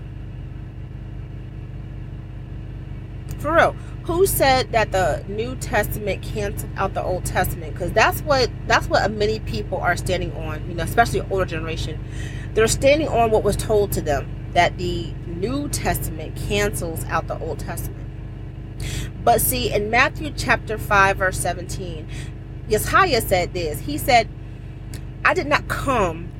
For 3.38 3.54
real, 3.54 3.72
who 4.04 4.26
said 4.26 4.72
that 4.72 4.92
the 4.92 5.24
New 5.28 5.56
Testament 5.56 6.22
canceled 6.22 6.70
out 6.76 6.94
the 6.94 7.02
Old 7.02 7.24
Testament? 7.24 7.72
Because 7.74 7.92
that's 7.92 8.20
what 8.22 8.50
that's 8.66 8.88
what 8.88 9.10
many 9.12 9.40
people 9.40 9.78
are 9.78 9.96
standing 9.96 10.32
on. 10.36 10.68
You 10.68 10.74
know, 10.74 10.84
especially 10.84 11.20
older 11.22 11.44
generation. 11.44 12.02
They're 12.54 12.68
standing 12.68 13.08
on 13.08 13.30
what 13.30 13.42
was 13.42 13.56
told 13.56 13.92
to 13.92 14.00
them 14.00 14.28
that 14.52 14.78
the 14.78 15.12
New 15.26 15.68
Testament 15.68 16.36
cancels 16.36 17.04
out 17.06 17.26
the 17.26 17.38
Old 17.38 17.58
Testament. 17.58 18.01
But 19.24 19.40
see, 19.40 19.72
in 19.72 19.90
Matthew 19.90 20.32
chapter 20.36 20.76
5, 20.78 21.16
verse 21.16 21.38
17, 21.38 22.08
Yeshaya 22.68 23.22
said 23.22 23.52
this. 23.52 23.80
He 23.80 23.98
said, 23.98 24.28
I 25.24 25.34
did 25.34 25.46
not 25.46 25.68
come 25.68 26.30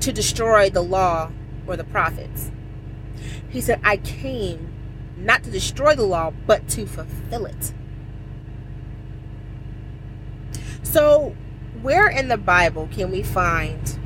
to 0.00 0.12
destroy 0.12 0.70
the 0.70 0.82
law 0.82 1.30
or 1.66 1.76
the 1.76 1.84
prophets. 1.84 2.50
He 3.48 3.60
said, 3.60 3.80
I 3.84 3.98
came 3.98 4.72
not 5.16 5.44
to 5.44 5.50
destroy 5.50 5.94
the 5.94 6.04
law, 6.04 6.32
but 6.46 6.68
to 6.70 6.86
fulfill 6.86 7.46
it. 7.46 7.72
So, 10.82 11.36
where 11.82 12.08
in 12.08 12.28
the 12.28 12.36
Bible 12.36 12.88
can 12.90 13.10
we 13.10 13.22
find 13.22 13.98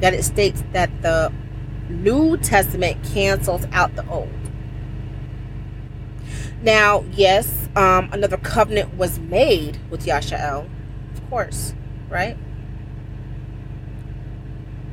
that 0.00 0.14
it 0.14 0.24
states 0.24 0.62
that 0.72 1.02
the 1.02 1.32
New 1.88 2.36
Testament 2.36 3.02
cancels 3.04 3.66
out 3.72 3.96
the 3.96 4.06
Old? 4.08 4.39
Now, 6.62 7.04
yes, 7.12 7.68
um, 7.74 8.10
another 8.12 8.36
covenant 8.36 8.96
was 8.96 9.18
made 9.18 9.78
with 9.88 10.04
Yashael, 10.04 10.68
of 11.14 11.30
course, 11.30 11.74
right? 12.10 12.36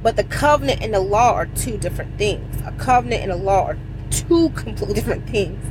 But 0.01 0.15
the 0.15 0.23
covenant 0.23 0.81
and 0.81 0.93
the 0.93 1.01
law 1.01 1.33
are 1.33 1.47
two 1.47 1.77
different 1.77 2.17
things. 2.17 2.61
A 2.65 2.71
covenant 2.73 3.23
and 3.23 3.31
a 3.31 3.35
law 3.35 3.65
are 3.65 3.77
two 4.09 4.49
completely 4.55 4.93
different 4.93 5.29
things. 5.29 5.61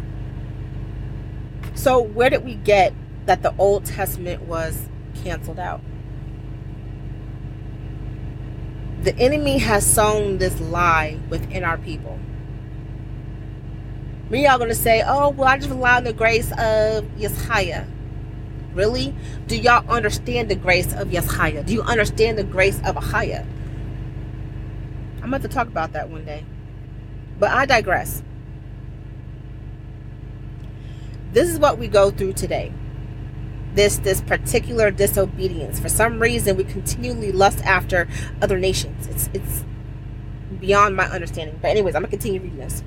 So, 1.75 2.01
where 2.01 2.29
did 2.29 2.45
we 2.45 2.57
get 2.57 2.93
that 3.25 3.43
the 3.43 3.55
Old 3.57 3.87
Testament 3.87 4.43
was 4.43 4.89
canceled 5.23 5.59
out? 5.59 5.81
The 9.03 9.17
enemy 9.17 9.59
has 9.59 9.87
sown 9.91 10.39
this 10.39 10.61
lie 10.61 11.19
within 11.31 11.65
our 11.65 11.79
people. 11.79 12.19
Me, 14.29 14.45
y'all 14.45 14.59
gonna 14.59 14.75
say, 14.75 15.05
oh, 15.07 15.31
well, 15.31 15.49
I 15.49 15.57
just 15.57 15.71
rely 15.71 15.99
on 15.99 16.05
the 16.05 16.13
grace 16.13 16.51
of 16.53 17.05
Yeshaya. 17.17 17.87
Really? 18.75 19.15
Do 19.47 19.57
y'all 19.57 19.89
understand 19.89 20.49
the 20.51 20.57
grace 20.57 20.93
of 20.95 21.09
Yeshaya? 21.09 21.65
Do 21.65 21.73
you 21.73 21.83
understand 21.83 22.37
the 22.37 22.45
grace 22.45 22.79
of 22.85 22.97
Ahaya? 22.97 23.47
I'm 25.23 25.33
about 25.33 25.43
to 25.43 25.49
talk 25.49 25.69
about 25.69 25.93
that 25.93 26.09
one 26.09 26.25
day. 26.25 26.45
But 27.39 27.53
I 27.53 27.67
digress. 27.67 28.23
This 31.33 31.49
is 31.49 31.59
what 31.59 31.79
we 31.79 31.87
go 31.87 32.11
through 32.11 32.33
today. 32.33 32.73
This 33.75 33.99
this 33.99 34.23
particular 34.23 34.91
disobedience. 34.91 35.79
For 35.79 35.89
some 35.89 36.21
reason, 36.21 36.57
we 36.57 36.65
continually 36.65 37.31
lust 37.31 37.61
after 37.65 38.09
other 38.43 38.59
nations. 38.59 39.07
It's 39.07 39.31
it's 39.35 39.65
beyond 40.59 40.97
my 40.97 41.07
understanding. 41.07 41.59
But 41.61 41.73
anyways, 41.73 41.95
I'm 41.95 42.03
gonna 42.03 42.11
continue 42.11 42.41
reading 42.41 42.59
this. 42.59 42.83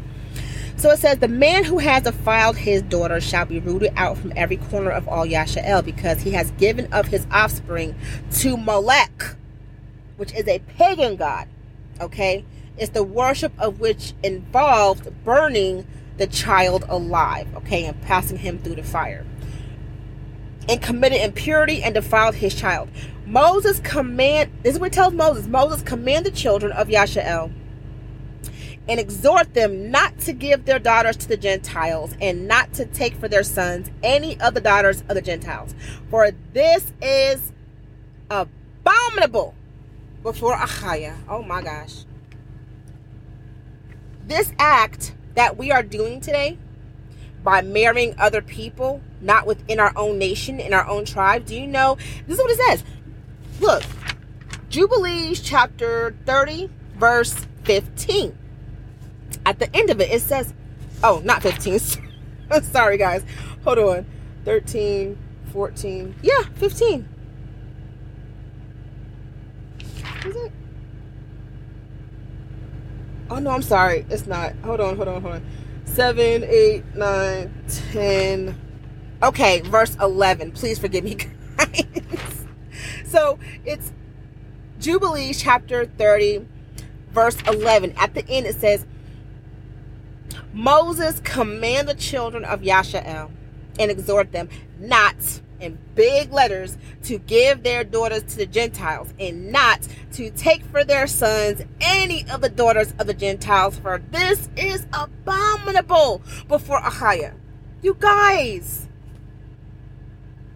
So 0.79 0.89
it 0.91 0.99
says, 0.99 1.19
The 1.19 1.27
man 1.27 1.65
who 1.65 1.79
has 1.79 2.03
defiled 2.03 2.55
his 2.55 2.81
daughter 2.83 3.19
shall 3.19 3.45
be 3.45 3.59
rooted 3.59 3.91
out 3.97 4.17
from 4.17 4.31
every 4.37 4.55
corner 4.55 4.91
of 4.91 5.09
all 5.09 5.25
Yashael, 5.25 5.83
because 5.83 6.21
he 6.21 6.31
has 6.31 6.51
given 6.51 6.87
up 6.93 7.05
his 7.05 7.27
offspring 7.31 7.95
to 8.35 8.55
Molech, 8.55 9.35
which 10.15 10.33
is 10.33 10.47
a 10.47 10.59
pagan 10.77 11.17
god. 11.17 11.49
Okay? 11.99 12.45
It's 12.77 12.91
the 12.91 13.03
worship 13.03 13.51
of 13.59 13.81
which 13.81 14.13
involved 14.23 15.11
burning 15.25 15.85
the 16.15 16.27
child 16.27 16.85
alive, 16.87 17.53
okay, 17.57 17.83
and 17.83 18.01
passing 18.03 18.37
him 18.37 18.57
through 18.59 18.75
the 18.75 18.83
fire. 18.83 19.25
And 20.69 20.81
committed 20.81 21.19
impurity 21.19 21.83
and 21.83 21.93
defiled 21.93 22.35
his 22.35 22.55
child. 22.55 22.87
Moses 23.25 23.81
command 23.81 24.49
this 24.63 24.75
is 24.75 24.79
what 24.79 24.93
tells 24.93 25.13
Moses. 25.13 25.45
Moses 25.45 25.81
commanded 25.81 26.33
the 26.33 26.37
children 26.37 26.71
of 26.71 26.87
Yashael 26.87 27.51
and 28.89 28.99
exhort 28.99 29.53
them 29.53 29.91
not 29.91 30.17
to 30.17 30.33
give 30.33 30.65
their 30.65 30.79
daughters 30.79 31.15
to 31.15 31.27
the 31.27 31.37
Gentiles 31.37 32.15
and 32.19 32.47
not 32.47 32.73
to 32.73 32.85
take 32.85 33.13
for 33.15 33.27
their 33.27 33.43
sons 33.43 33.91
any 34.01 34.41
of 34.41 34.55
the 34.55 34.61
daughters 34.61 35.01
of 35.01 35.09
the 35.09 35.21
Gentiles. 35.21 35.75
For 36.09 36.31
this 36.53 36.91
is 36.99 37.53
abominable 38.31 39.53
before 40.23 40.55
Ahaya. 40.55 41.15
Oh 41.29 41.43
my 41.43 41.61
gosh. 41.61 42.03
This 44.25 44.51
act 44.57 45.13
that 45.35 45.55
we 45.55 45.71
are 45.71 45.83
doing 45.83 46.19
today 46.19 46.57
by 47.43 47.61
marrying 47.61 48.15
other 48.17 48.41
people, 48.41 49.01
not 49.21 49.45
within 49.45 49.79
our 49.79 49.93
own 49.95 50.17
nation, 50.17 50.59
in 50.59 50.73
our 50.73 50.87
own 50.87 51.05
tribe, 51.05 51.45
do 51.45 51.55
you 51.55 51.67
know? 51.67 51.95
This 52.25 52.39
is 52.39 52.43
what 52.43 52.51
it 52.51 52.57
says. 52.67 52.83
Look, 53.59 53.83
Jubilees 54.69 55.41
chapter 55.41 56.15
30, 56.25 56.69
verse 56.97 57.45
15 57.63 58.35
at 59.49 59.57
the 59.57 59.75
end 59.75 59.89
of 59.89 59.99
it, 59.99 60.11
it 60.11 60.21
says, 60.21 60.53
oh, 61.03 61.23
not 61.25 61.41
15. 61.41 61.79
Sorry, 62.61 62.97
guys. 62.97 63.25
Hold 63.63 63.79
on. 63.79 64.05
13, 64.45 65.17
14. 65.51 66.15
Yeah, 66.21 66.43
15. 66.53 67.09
Is 70.25 70.35
it? 70.35 70.51
Oh, 73.31 73.39
no, 73.39 73.49
I'm 73.49 73.63
sorry. 73.63 74.05
It's 74.09 74.27
not. 74.27 74.53
Hold 74.63 74.81
on, 74.81 74.95
hold 74.95 75.07
on, 75.07 75.21
hold 75.21 75.35
on. 75.35 75.45
7, 75.85 76.43
8, 76.43 76.95
9, 76.95 77.63
10. 77.91 78.61
Okay, 79.23 79.61
verse 79.61 79.97
11. 79.99 80.51
Please 80.51 80.77
forgive 80.77 81.03
me, 81.03 81.15
guys. 81.57 82.45
so 83.03 83.39
it's 83.65 83.91
Jubilee 84.79 85.33
chapter 85.33 85.85
30, 85.85 86.45
verse 87.11 87.37
11. 87.47 87.93
At 87.97 88.13
the 88.13 88.27
end, 88.29 88.45
it 88.45 88.55
says, 88.55 88.85
Moses 90.59 91.21
command 91.21 91.87
the 91.87 91.93
children 91.93 92.43
of 92.43 92.59
Yashael 92.59 93.31
and 93.79 93.89
exhort 93.89 94.33
them 94.33 94.49
not 94.77 95.15
in 95.61 95.77
big 95.95 96.33
letters 96.33 96.77
to 97.03 97.17
give 97.17 97.63
their 97.63 97.85
daughters 97.85 98.23
to 98.23 98.35
the 98.35 98.45
Gentiles 98.45 99.13
and 99.17 99.53
not 99.53 99.87
to 100.13 100.29
take 100.31 100.65
for 100.65 100.83
their 100.83 101.07
sons 101.07 101.61
any 101.79 102.29
of 102.29 102.41
the 102.41 102.49
daughters 102.49 102.93
of 102.99 103.07
the 103.07 103.13
Gentiles, 103.13 103.79
for 103.79 104.01
this 104.11 104.49
is 104.57 104.85
abominable 104.91 106.21
before 106.49 106.81
Ahia. 106.81 107.35
You 107.81 107.95
guys. 107.97 108.89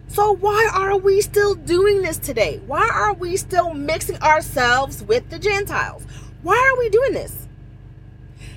So, 0.08 0.32
why 0.32 0.70
are 0.74 0.98
we 0.98 1.22
still 1.22 1.54
doing 1.54 2.02
this 2.02 2.18
today? 2.18 2.60
Why 2.66 2.88
are 2.92 3.14
we 3.14 3.38
still 3.38 3.72
mixing 3.72 4.18
ourselves 4.18 5.02
with 5.02 5.30
the 5.30 5.38
Gentiles? 5.38 6.06
Why 6.42 6.72
are 6.72 6.78
we 6.78 6.90
doing 6.90 7.14
this? 7.14 7.48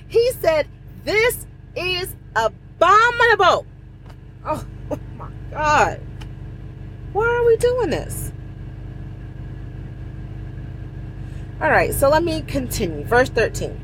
He 0.09 0.31
said, 0.33 0.67
this 1.07 1.47
is 1.75 2.13
abominable. 2.35 3.65
Oh, 4.45 4.65
oh 4.91 4.99
my 5.15 5.29
God. 5.49 6.01
Why 7.13 7.25
are 7.25 7.45
we 7.45 7.55
doing 7.57 7.89
this? 7.89 8.33
All 11.61 11.69
right, 11.69 11.93
so 11.93 12.09
let 12.09 12.23
me 12.23 12.41
continue. 12.41 13.03
Verse 13.05 13.29
13. 13.29 13.79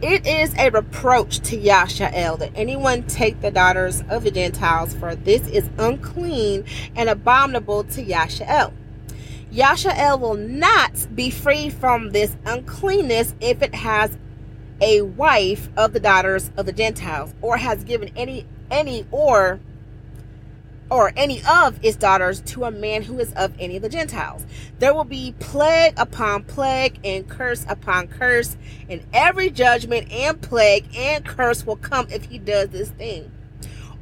It 0.00 0.26
is 0.28 0.54
a 0.56 0.70
reproach 0.70 1.40
to 1.40 1.58
Yashael 1.58 2.38
that 2.38 2.52
anyone 2.54 3.02
take 3.02 3.40
the 3.40 3.50
daughters 3.50 4.04
of 4.08 4.22
the 4.22 4.30
Gentiles, 4.30 4.94
for 4.94 5.16
this 5.16 5.46
is 5.48 5.68
unclean 5.76 6.64
and 6.94 7.08
abominable 7.08 7.82
to 7.82 8.04
Yashael. 8.04 8.72
Yashael 9.52 10.20
will 10.20 10.36
not 10.36 11.08
be 11.16 11.30
free 11.30 11.68
from 11.68 12.10
this 12.10 12.36
uncleanness 12.46 13.34
if 13.40 13.60
it 13.60 13.74
has 13.74 14.16
a 14.80 15.02
wife 15.02 15.68
of 15.76 15.92
the 15.92 16.00
daughters 16.00 16.50
of 16.56 16.66
the 16.66 16.72
Gentiles, 16.72 17.34
or 17.40 17.56
has 17.56 17.84
given 17.84 18.10
any 18.16 18.46
any 18.70 19.06
or 19.10 19.60
or 20.90 21.12
any 21.16 21.42
of 21.48 21.78
its 21.84 21.96
daughters 21.96 22.40
to 22.40 22.64
a 22.64 22.70
man 22.70 23.02
who 23.02 23.18
is 23.18 23.32
of 23.34 23.52
any 23.58 23.76
of 23.76 23.82
the 23.82 23.88
Gentiles. 23.88 24.46
There 24.78 24.94
will 24.94 25.04
be 25.04 25.34
plague 25.38 25.94
upon 25.98 26.44
plague 26.44 26.98
and 27.04 27.28
curse 27.28 27.66
upon 27.68 28.08
curse, 28.08 28.56
and 28.88 29.04
every 29.12 29.50
judgment 29.50 30.10
and 30.10 30.40
plague 30.40 30.86
and 30.96 31.24
curse 31.24 31.66
will 31.66 31.76
come 31.76 32.06
if 32.10 32.24
he 32.24 32.38
does 32.38 32.70
this 32.70 32.90
thing. 32.90 33.30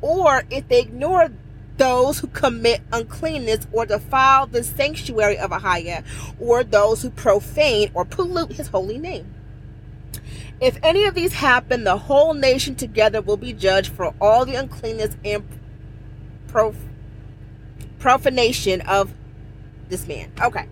Or 0.00 0.44
if 0.50 0.68
they 0.68 0.80
ignore 0.80 1.30
those 1.76 2.20
who 2.20 2.28
commit 2.28 2.80
uncleanness 2.92 3.66
or 3.72 3.84
defile 3.84 4.46
the 4.46 4.62
sanctuary 4.62 5.38
of 5.38 5.50
Ahiah, 5.50 6.04
or 6.40 6.64
those 6.64 7.02
who 7.02 7.10
profane 7.10 7.90
or 7.94 8.04
pollute 8.04 8.52
his 8.52 8.68
holy 8.68 8.98
name. 8.98 9.34
If 10.60 10.78
any 10.82 11.04
of 11.04 11.14
these 11.14 11.34
happen, 11.34 11.84
the 11.84 11.98
whole 11.98 12.32
nation 12.32 12.74
together 12.74 13.20
will 13.20 13.36
be 13.36 13.52
judged 13.52 13.92
for 13.92 14.14
all 14.20 14.46
the 14.46 14.54
uncleanness 14.54 15.16
and 15.24 15.44
prof- 16.48 16.76
profanation 17.98 18.80
of 18.82 19.12
this 19.88 20.06
man. 20.06 20.32
Okay. 20.40 20.66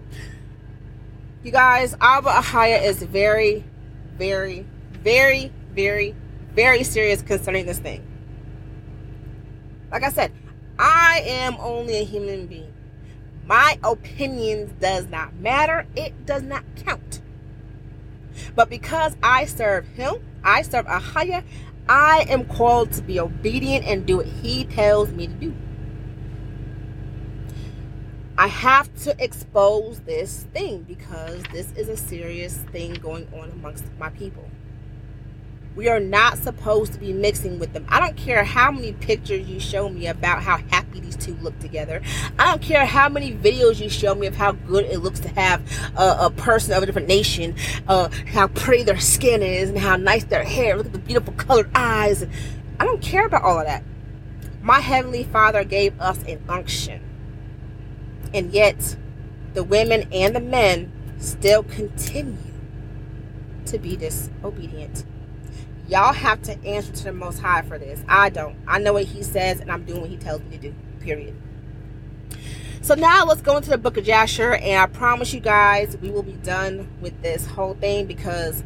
You 1.43 1.50
guys, 1.50 1.95
Abba 2.00 2.31
Ahiah 2.31 2.83
is 2.83 3.03
very, 3.03 3.64
very, 4.17 4.64
very, 4.93 5.53
very, 5.73 6.14
very 6.55 6.83
serious 6.83 7.21
concerning 7.21 7.67
this 7.67 7.79
thing. 7.79 8.07
Like 9.93 10.03
I 10.03 10.11
said, 10.11 10.33
I 10.79 11.23
am 11.26 11.57
only 11.61 11.99
a 11.99 12.05
human 12.05 12.47
being. 12.47 12.73
My 13.47 13.79
opinions 13.85 14.73
does 14.81 15.07
not 15.09 15.35
matter. 15.35 15.87
It 15.95 16.25
does 16.25 16.43
not 16.43 16.64
count. 16.76 17.21
But 18.55 18.69
because 18.69 19.17
I 19.23 19.47
serve 19.47 19.87
him, 19.88 20.14
I 20.43 20.62
serve 20.62 20.87
Ahiah, 20.87 21.45
I 21.88 22.26
am 22.29 22.47
called 22.47 22.93
to 22.93 23.03
be 23.03 23.21
obedient 23.21 23.85
and 23.85 24.07
do 24.07 24.19
what 24.19 24.26
he 24.26 24.64
tells 24.64 25.11
me 25.11 25.26
to 25.26 25.33
do. 25.35 25.55
I 28.37 28.49
have 28.49 28.93
to 29.05 29.14
expose 29.23 30.00
this 30.00 30.47
thing 30.53 30.83
because 30.83 31.43
this 31.53 31.71
is 31.76 31.88
a 31.88 31.97
serious 31.97 32.57
thing 32.73 32.95
going 32.95 33.29
on 33.33 33.50
amongst 33.50 33.85
my 33.99 34.09
people. 34.11 34.49
We 35.76 35.88
are 35.88 35.99
not 35.99 36.38
supposed 36.38 36.93
to 36.93 37.00
be 37.00 37.12
mixing 37.12 37.59
with 37.59 37.73
them. 37.73 37.85
I 37.88 37.99
don't 37.99 38.16
care 38.16 38.45
how 38.45 38.71
many 38.71 38.93
pictures 38.93 39.49
you 39.49 39.59
show 39.59 39.88
me 39.88 40.07
about 40.07 40.43
how 40.43 40.59
happy 40.71 41.00
these 41.00 41.16
two 41.16 41.35
look 41.37 41.59
together. 41.59 42.00
I 42.38 42.45
don't 42.47 42.62
care 42.62 42.87
how 42.87 43.09
many 43.09 43.33
videos 43.33 43.81
you 43.81 43.88
show 43.88 44.14
me 44.14 44.28
of 44.28 44.37
how 44.37 44.52
good 44.52 44.85
it 44.85 44.99
looks 45.00 45.19
to 45.21 45.28
have 45.31 45.62
a, 45.97 46.26
a 46.26 46.31
person 46.31 46.75
of 46.75 46.83
a 46.85 46.87
different 46.87 47.09
nation, 47.09 47.57
uh, 47.88 48.09
how 48.28 48.47
pretty 48.47 48.85
their 48.85 49.00
skin 49.00 49.43
is, 49.43 49.71
and 49.71 49.78
how 49.78 49.97
nice 49.97 50.25
their 50.25 50.45
hair. 50.45 50.76
Look 50.76 50.87
at 50.87 50.93
the 50.93 50.99
beautiful 50.99 51.35
colored 51.35 51.71
eyes. 51.75 52.25
I 52.78 52.85
don't 52.85 53.02
care 53.02 53.26
about 53.26 53.43
all 53.43 53.59
of 53.59 53.66
that. 53.66 53.83
My 54.62 54.81
Heavenly 54.81 55.25
Father 55.25 55.64
gave 55.64 56.00
us 56.00 56.23
an 56.23 56.40
unction. 56.49 57.02
And 58.33 58.52
yet, 58.52 58.97
the 59.54 59.64
women 59.64 60.09
and 60.12 60.35
the 60.35 60.40
men 60.40 60.93
still 61.19 61.64
continue 61.64 62.37
to 63.66 63.78
be 63.78 63.97
disobedient. 63.97 65.04
Y'all 65.88 66.12
have 66.12 66.41
to 66.43 66.53
answer 66.64 66.93
to 66.93 67.05
the 67.05 67.12
Most 67.12 67.41
High 67.41 67.62
for 67.62 67.79
this. 67.79 68.03
I 68.09 68.31
don't. 68.31 68.57
I 68.67 68.79
know 68.79 68.95
what 68.95 69.05
He 69.05 69.23
says, 69.23 69.61
and 69.61 69.71
I'm 69.71 69.85
doing 69.85 70.00
what 70.00 70.11
He 70.11 70.17
tells 70.17 70.43
me 70.43 70.50
to 70.50 70.59
do. 70.59 70.75
Period. 71.00 71.37
So 72.81 72.95
now 72.95 73.25
let's 73.25 73.43
go 73.43 73.57
into 73.57 73.71
the 73.71 73.79
book 73.79 73.97
of 73.97 74.05
Jasher, 74.05 74.55
and 74.55 74.81
I 74.81 74.87
promise 74.87 75.33
you 75.33 75.40
guys 75.40 75.97
we 76.03 76.11
will 76.11 76.23
be 76.23 76.33
done 76.33 76.88
with 77.01 77.20
this 77.23 77.47
whole 77.47 77.75
thing 77.75 78.07
because 78.07 78.62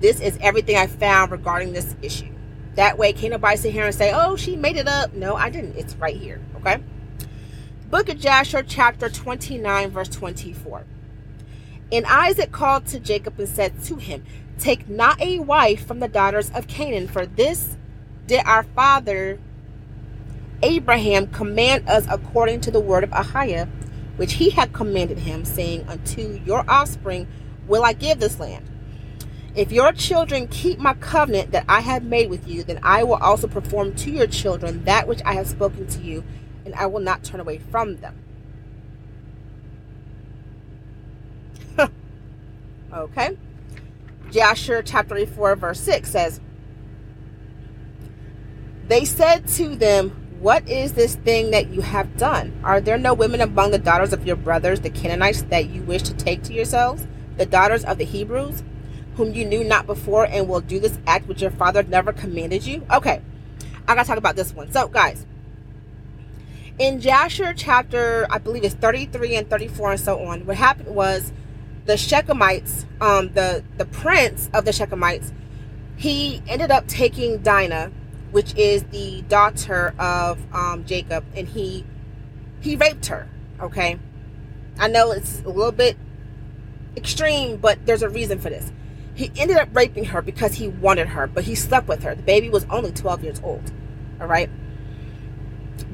this 0.00 0.20
is 0.20 0.38
everything 0.40 0.76
I 0.76 0.86
found 0.86 1.30
regarding 1.30 1.72
this 1.72 1.94
issue. 2.02 2.32
That 2.76 2.98
way, 2.98 3.12
can't 3.12 3.32
nobody 3.32 3.56
sit 3.56 3.72
here 3.72 3.86
and 3.86 3.94
say, 3.94 4.12
"Oh, 4.12 4.36
she 4.36 4.56
made 4.56 4.76
it 4.76 4.88
up." 4.88 5.12
No, 5.12 5.34
I 5.34 5.50
didn't. 5.50 5.76
It's 5.76 5.94
right 5.96 6.16
here. 6.16 6.40
Okay. 6.56 6.82
Book 7.90 8.08
of 8.08 8.20
Jasher, 8.20 8.62
chapter 8.62 9.08
29, 9.08 9.90
verse 9.90 10.08
24. 10.08 10.84
And 11.90 12.06
Isaac 12.06 12.52
called 12.52 12.86
to 12.86 13.00
Jacob 13.00 13.38
and 13.40 13.48
said 13.48 13.82
to 13.84 13.96
him, 13.96 14.24
Take 14.60 14.90
not 14.90 15.18
a 15.22 15.38
wife 15.38 15.86
from 15.86 16.00
the 16.00 16.08
daughters 16.08 16.50
of 16.50 16.66
Canaan, 16.66 17.08
for 17.08 17.24
this 17.24 17.78
did 18.26 18.44
our 18.44 18.62
father 18.62 19.40
Abraham 20.62 21.28
command 21.28 21.88
us 21.88 22.06
according 22.10 22.60
to 22.60 22.70
the 22.70 22.78
word 22.78 23.02
of 23.02 23.10
Ahiah, 23.10 23.66
which 24.16 24.34
he 24.34 24.50
had 24.50 24.74
commanded 24.74 25.20
him, 25.20 25.46
saying, 25.46 25.88
Unto 25.88 26.42
your 26.44 26.62
offspring 26.68 27.26
will 27.66 27.84
I 27.84 27.94
give 27.94 28.20
this 28.20 28.38
land. 28.38 28.66
If 29.54 29.72
your 29.72 29.92
children 29.92 30.46
keep 30.46 30.78
my 30.78 30.92
covenant 30.92 31.52
that 31.52 31.64
I 31.66 31.80
have 31.80 32.04
made 32.04 32.28
with 32.28 32.46
you, 32.46 32.62
then 32.62 32.80
I 32.82 33.02
will 33.02 33.14
also 33.14 33.48
perform 33.48 33.94
to 33.96 34.10
your 34.10 34.26
children 34.26 34.84
that 34.84 35.08
which 35.08 35.22
I 35.24 35.32
have 35.32 35.48
spoken 35.48 35.86
to 35.86 36.02
you, 36.02 36.22
and 36.66 36.74
I 36.74 36.84
will 36.84 37.00
not 37.00 37.24
turn 37.24 37.40
away 37.40 37.58
from 37.70 37.96
them. 37.96 38.18
okay. 42.92 43.38
Jasher 44.30 44.82
chapter 44.82 45.14
34, 45.14 45.56
verse 45.56 45.80
6 45.80 46.10
says, 46.10 46.40
They 48.86 49.04
said 49.04 49.46
to 49.48 49.74
them, 49.74 50.10
What 50.40 50.68
is 50.68 50.94
this 50.94 51.16
thing 51.16 51.50
that 51.50 51.70
you 51.70 51.80
have 51.80 52.16
done? 52.16 52.60
Are 52.64 52.80
there 52.80 52.98
no 52.98 53.14
women 53.14 53.40
among 53.40 53.70
the 53.70 53.78
daughters 53.78 54.12
of 54.12 54.26
your 54.26 54.36
brothers, 54.36 54.80
the 54.80 54.90
Canaanites, 54.90 55.42
that 55.42 55.70
you 55.70 55.82
wish 55.82 56.02
to 56.02 56.14
take 56.14 56.42
to 56.44 56.52
yourselves? 56.52 57.06
The 57.36 57.46
daughters 57.46 57.84
of 57.84 57.98
the 57.98 58.04
Hebrews, 58.04 58.62
whom 59.16 59.34
you 59.34 59.44
knew 59.44 59.64
not 59.64 59.86
before, 59.86 60.26
and 60.26 60.48
will 60.48 60.60
do 60.60 60.78
this 60.78 60.98
act 61.06 61.26
which 61.26 61.42
your 61.42 61.50
father 61.50 61.82
never 61.82 62.12
commanded 62.12 62.66
you? 62.66 62.86
Okay, 62.92 63.22
I 63.86 63.94
gotta 63.94 64.06
talk 64.06 64.18
about 64.18 64.36
this 64.36 64.54
one. 64.54 64.70
So, 64.70 64.88
guys, 64.88 65.26
in 66.78 67.00
Jasher 67.00 67.52
chapter, 67.54 68.26
I 68.30 68.38
believe 68.38 68.64
it's 68.64 68.74
33 68.74 69.36
and 69.36 69.50
34 69.50 69.92
and 69.92 70.00
so 70.00 70.18
on, 70.24 70.46
what 70.46 70.56
happened 70.56 70.94
was 70.94 71.32
the 71.90 71.96
Shechemites, 71.96 72.84
um, 73.00 73.32
the 73.32 73.64
the 73.76 73.84
prince 73.84 74.48
of 74.54 74.64
the 74.64 74.70
Shechemites, 74.70 75.32
he 75.96 76.40
ended 76.46 76.70
up 76.70 76.86
taking 76.86 77.38
Dinah, 77.38 77.90
which 78.30 78.54
is 78.54 78.84
the 78.84 79.22
daughter 79.22 79.92
of 79.98 80.38
um, 80.54 80.84
Jacob, 80.84 81.24
and 81.34 81.48
he 81.48 81.84
he 82.60 82.76
raped 82.76 83.06
her. 83.06 83.26
Okay, 83.58 83.98
I 84.78 84.86
know 84.86 85.10
it's 85.10 85.40
a 85.40 85.48
little 85.48 85.72
bit 85.72 85.96
extreme, 86.96 87.56
but 87.56 87.84
there's 87.86 88.02
a 88.02 88.08
reason 88.08 88.38
for 88.38 88.50
this. 88.50 88.70
He 89.16 89.32
ended 89.36 89.56
up 89.56 89.70
raping 89.72 90.04
her 90.04 90.22
because 90.22 90.54
he 90.54 90.68
wanted 90.68 91.08
her, 91.08 91.26
but 91.26 91.42
he 91.42 91.56
slept 91.56 91.88
with 91.88 92.04
her. 92.04 92.14
The 92.14 92.22
baby 92.22 92.50
was 92.50 92.64
only 92.70 92.92
12 92.92 93.24
years 93.24 93.40
old. 93.42 93.72
All 94.20 94.28
right. 94.28 94.48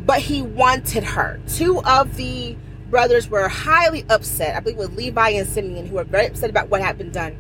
But 0.05 0.21
he 0.21 0.43
wanted 0.43 1.05
her. 1.05 1.41
Two 1.49 1.83
of 1.85 2.17
the 2.17 2.55
brothers 2.91 3.29
were 3.29 3.49
highly 3.49 4.05
upset. 4.09 4.57
I 4.57 4.61
believe 4.61 4.79
with 4.79 4.97
Levi 4.97 5.31
and 5.31 5.49
Simeon 5.49 5.87
who 5.87 5.97
were 5.97 6.05
very 6.05 6.27
upset 6.27 6.51
about 6.51 6.69
what 6.69 6.81
had 6.81 6.99
been 6.99 7.11
done 7.11 7.37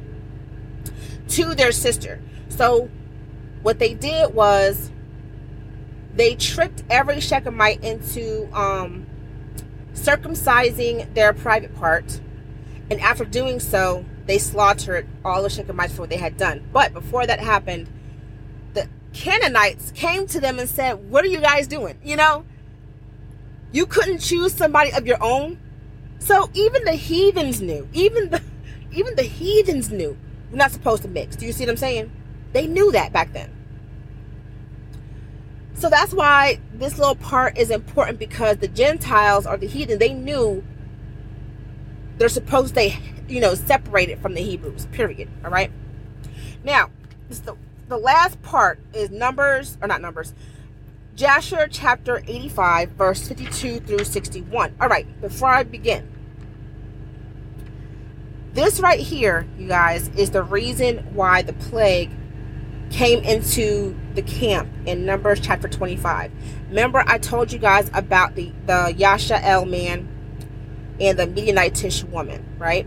to 1.28 1.54
their 1.54 1.72
sister. 1.72 2.20
So 2.48 2.90
what 3.62 3.78
they 3.78 3.94
did 3.94 4.34
was 4.34 4.90
they 6.14 6.34
tricked 6.34 6.82
every 6.88 7.16
Shechemite 7.16 7.82
into 7.82 8.48
um, 8.56 9.06
circumcising 9.92 11.12
their 11.14 11.32
private 11.32 11.74
part. 11.76 12.20
And 12.90 13.00
after 13.00 13.24
doing 13.24 13.60
so, 13.60 14.04
they 14.26 14.38
slaughtered 14.38 15.06
all 15.24 15.42
the 15.42 15.48
Shechemites 15.48 15.90
for 15.90 16.02
what 16.02 16.10
they 16.10 16.16
had 16.16 16.36
done. 16.36 16.68
But 16.72 16.92
before 16.92 17.26
that 17.26 17.40
happened, 17.40 17.88
the 18.74 18.88
Canaanites 19.12 19.92
came 19.92 20.26
to 20.28 20.40
them 20.40 20.58
and 20.58 20.68
said, 20.68 21.10
What 21.10 21.24
are 21.24 21.28
you 21.28 21.40
guys 21.40 21.66
doing? 21.66 21.98
You 22.02 22.16
know? 22.16 22.44
You 23.72 23.86
couldn't 23.86 24.18
choose 24.18 24.52
somebody 24.52 24.92
of 24.92 25.06
your 25.06 25.22
own. 25.22 25.58
So 26.18 26.50
even 26.54 26.84
the 26.84 26.92
heathens 26.92 27.60
knew. 27.60 27.88
Even 27.92 28.30
the 28.30 28.42
even 28.92 29.14
the 29.16 29.22
heathens 29.22 29.90
knew 29.90 30.16
we're 30.50 30.58
not 30.58 30.72
supposed 30.72 31.02
to 31.02 31.08
mix. 31.08 31.36
Do 31.36 31.46
you 31.46 31.52
see 31.52 31.64
what 31.64 31.70
I'm 31.70 31.76
saying? 31.76 32.10
They 32.52 32.66
knew 32.66 32.92
that 32.92 33.12
back 33.12 33.32
then. 33.32 33.50
So 35.74 35.90
that's 35.90 36.14
why 36.14 36.60
this 36.72 36.98
little 36.98 37.16
part 37.16 37.58
is 37.58 37.70
important 37.70 38.18
because 38.18 38.56
the 38.58 38.68
Gentiles 38.68 39.46
or 39.46 39.58
the 39.58 39.66
heathen, 39.66 39.98
they 39.98 40.14
knew 40.14 40.64
they're 42.16 42.30
supposed 42.30 42.74
to, 42.76 42.90
you 43.28 43.40
know, 43.40 43.54
separated 43.54 44.20
from 44.20 44.34
the 44.34 44.40
Hebrews, 44.40 44.86
period. 44.86 45.28
All 45.44 45.50
right. 45.50 45.70
Now, 46.64 46.90
the, 47.28 47.56
the 47.88 47.98
last 47.98 48.40
part 48.42 48.78
is 48.94 49.10
numbers, 49.10 49.76
or 49.82 49.88
not 49.88 50.00
numbers, 50.00 50.32
Jasher 51.16 51.66
chapter 51.70 52.22
85, 52.26 52.90
verse 52.90 53.26
52 53.26 53.80
through 53.80 54.04
61. 54.04 54.76
All 54.78 54.88
right, 54.88 55.18
before 55.22 55.48
I 55.48 55.62
begin, 55.62 56.06
this 58.52 58.80
right 58.80 59.00
here, 59.00 59.46
you 59.58 59.66
guys, 59.66 60.08
is 60.08 60.30
the 60.30 60.42
reason 60.42 60.98
why 61.14 61.40
the 61.40 61.54
plague 61.54 62.10
came 62.90 63.24
into 63.24 63.98
the 64.14 64.20
camp 64.20 64.68
in 64.84 65.06
Numbers 65.06 65.40
chapter 65.40 65.68
25. 65.68 66.30
Remember, 66.68 67.02
I 67.06 67.16
told 67.16 67.50
you 67.50 67.58
guys 67.58 67.90
about 67.94 68.34
the, 68.34 68.52
the 68.66 68.94
Yasha'el 68.94 69.68
man 69.68 70.08
and 71.00 71.18
the 71.18 71.26
Midianitish 71.26 72.04
woman, 72.04 72.44
right? 72.58 72.86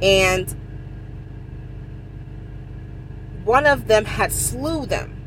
And 0.00 0.54
one 3.44 3.66
of 3.66 3.88
them 3.88 4.04
had 4.04 4.32
slew 4.32 4.86
them 4.86 5.17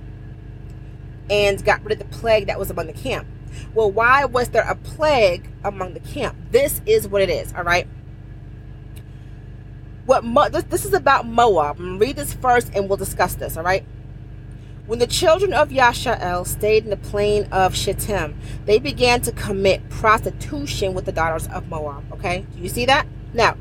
and 1.31 1.63
got 1.63 1.83
rid 1.83 1.93
of 1.93 1.99
the 1.99 2.17
plague 2.17 2.47
that 2.47 2.59
was 2.59 2.69
among 2.69 2.87
the 2.87 2.93
camp. 2.93 3.25
Well, 3.73 3.89
why 3.89 4.25
was 4.25 4.49
there 4.49 4.69
a 4.69 4.75
plague 4.75 5.49
among 5.63 5.93
the 5.93 5.99
camp? 6.01 6.35
This 6.51 6.81
is 6.85 7.07
what 7.07 7.21
it 7.21 7.29
is, 7.29 7.53
all 7.53 7.63
right? 7.63 7.87
What 10.05 10.25
Mo- 10.25 10.49
this, 10.49 10.65
this 10.65 10.85
is 10.85 10.93
about 10.93 11.25
Moab. 11.25 11.79
read 11.79 12.17
this 12.17 12.33
first 12.33 12.71
and 12.75 12.89
we'll 12.89 12.97
discuss 12.97 13.35
this, 13.35 13.55
all 13.55 13.63
right? 13.63 13.85
When 14.87 14.99
the 14.99 15.07
children 15.07 15.53
of 15.53 15.69
Yasha'el 15.69 16.45
stayed 16.45 16.83
in 16.83 16.89
the 16.89 16.97
plain 16.97 17.45
of 17.45 17.73
Shittim, 17.73 18.37
they 18.65 18.77
began 18.77 19.21
to 19.21 19.31
commit 19.31 19.89
prostitution 19.89 20.93
with 20.93 21.05
the 21.05 21.13
daughters 21.13 21.47
of 21.47 21.69
Moab. 21.69 22.11
Okay, 22.11 22.45
do 22.53 22.61
you 22.61 22.67
see 22.67 22.85
that? 22.87 23.07
Now, 23.33 23.55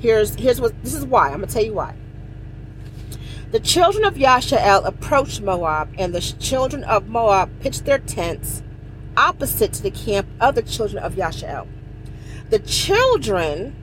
here's 0.00 0.34
here's 0.34 0.60
what 0.60 0.82
this 0.82 0.94
is 0.94 1.04
why. 1.04 1.26
I'm 1.28 1.34
gonna 1.34 1.46
tell 1.46 1.62
you 1.62 1.74
why. 1.74 1.94
The 3.50 3.58
children 3.58 4.04
of 4.04 4.14
Yasha'el 4.14 4.86
approached 4.86 5.42
Moab, 5.42 5.92
and 5.98 6.14
the 6.14 6.20
children 6.20 6.84
of 6.84 7.08
Moab 7.08 7.50
pitched 7.58 7.84
their 7.84 7.98
tents 7.98 8.62
opposite 9.16 9.72
to 9.72 9.82
the 9.82 9.90
camp 9.90 10.28
of 10.40 10.54
the 10.54 10.62
children 10.62 11.02
of 11.02 11.14
Yasha'el. 11.14 11.66
The 12.50 12.60
children 12.60 13.74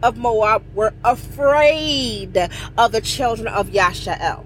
of 0.00 0.16
Moab 0.16 0.62
were 0.74 0.94
afraid 1.02 2.38
of 2.78 2.92
the 2.92 3.00
children 3.00 3.48
of 3.48 3.70
Yasha'el. 3.70 4.44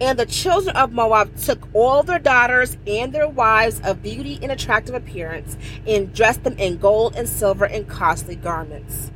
And 0.00 0.18
the 0.18 0.26
children 0.26 0.76
of 0.76 0.90
Moab 0.90 1.36
took 1.36 1.68
all 1.72 2.02
their 2.02 2.18
daughters 2.18 2.76
and 2.88 3.12
their 3.12 3.28
wives 3.28 3.80
of 3.84 4.02
beauty 4.02 4.40
and 4.42 4.50
attractive 4.50 4.96
appearance 4.96 5.56
and 5.86 6.12
dressed 6.12 6.42
them 6.42 6.58
in 6.58 6.78
gold 6.78 7.14
and 7.14 7.28
silver 7.28 7.66
and 7.66 7.88
costly 7.88 8.34
garments. 8.34 9.12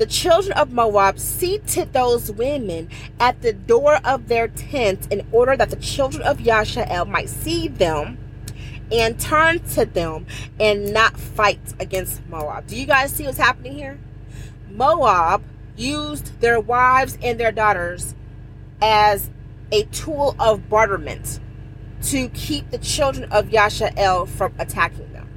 The 0.00 0.06
children 0.06 0.56
of 0.56 0.72
Moab 0.72 1.18
seated 1.18 1.92
those 1.92 2.32
women 2.32 2.88
at 3.20 3.42
the 3.42 3.52
door 3.52 3.98
of 4.02 4.28
their 4.28 4.48
tents 4.48 5.06
in 5.08 5.26
order 5.30 5.58
that 5.58 5.68
the 5.68 5.76
children 5.76 6.22
of 6.22 6.38
Yasha'el 6.38 7.06
might 7.06 7.28
see 7.28 7.68
them 7.68 8.16
and 8.90 9.20
turn 9.20 9.58
to 9.74 9.84
them 9.84 10.24
and 10.58 10.94
not 10.94 11.20
fight 11.20 11.60
against 11.78 12.26
Moab. 12.30 12.66
Do 12.66 12.76
you 12.76 12.86
guys 12.86 13.12
see 13.12 13.26
what's 13.26 13.36
happening 13.36 13.74
here? 13.74 13.98
Moab 14.70 15.42
used 15.76 16.40
their 16.40 16.58
wives 16.58 17.18
and 17.22 17.38
their 17.38 17.52
daughters 17.52 18.14
as 18.80 19.28
a 19.70 19.82
tool 19.82 20.34
of 20.38 20.70
barterment 20.70 21.40
to 22.04 22.30
keep 22.30 22.70
the 22.70 22.78
children 22.78 23.30
of 23.30 23.50
Yasha'el 23.50 24.26
from 24.28 24.54
attacking 24.58 25.12
them. 25.12 25.28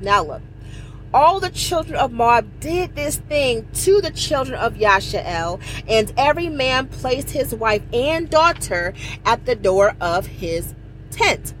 Now 0.00 0.24
look, 0.24 0.42
all 1.12 1.40
the 1.40 1.50
children 1.50 1.96
of 1.96 2.12
Moab 2.12 2.60
did 2.60 2.94
this 2.96 3.16
thing 3.16 3.68
to 3.72 4.00
the 4.00 4.10
children 4.10 4.58
of 4.58 4.74
Yasha'el, 4.74 5.60
and 5.88 6.12
every 6.16 6.48
man 6.48 6.88
placed 6.88 7.30
his 7.30 7.54
wife 7.54 7.82
and 7.92 8.28
daughter 8.28 8.94
at 9.24 9.46
the 9.46 9.54
door 9.54 9.96
of 10.00 10.26
his 10.26 10.74
tent 11.10 11.54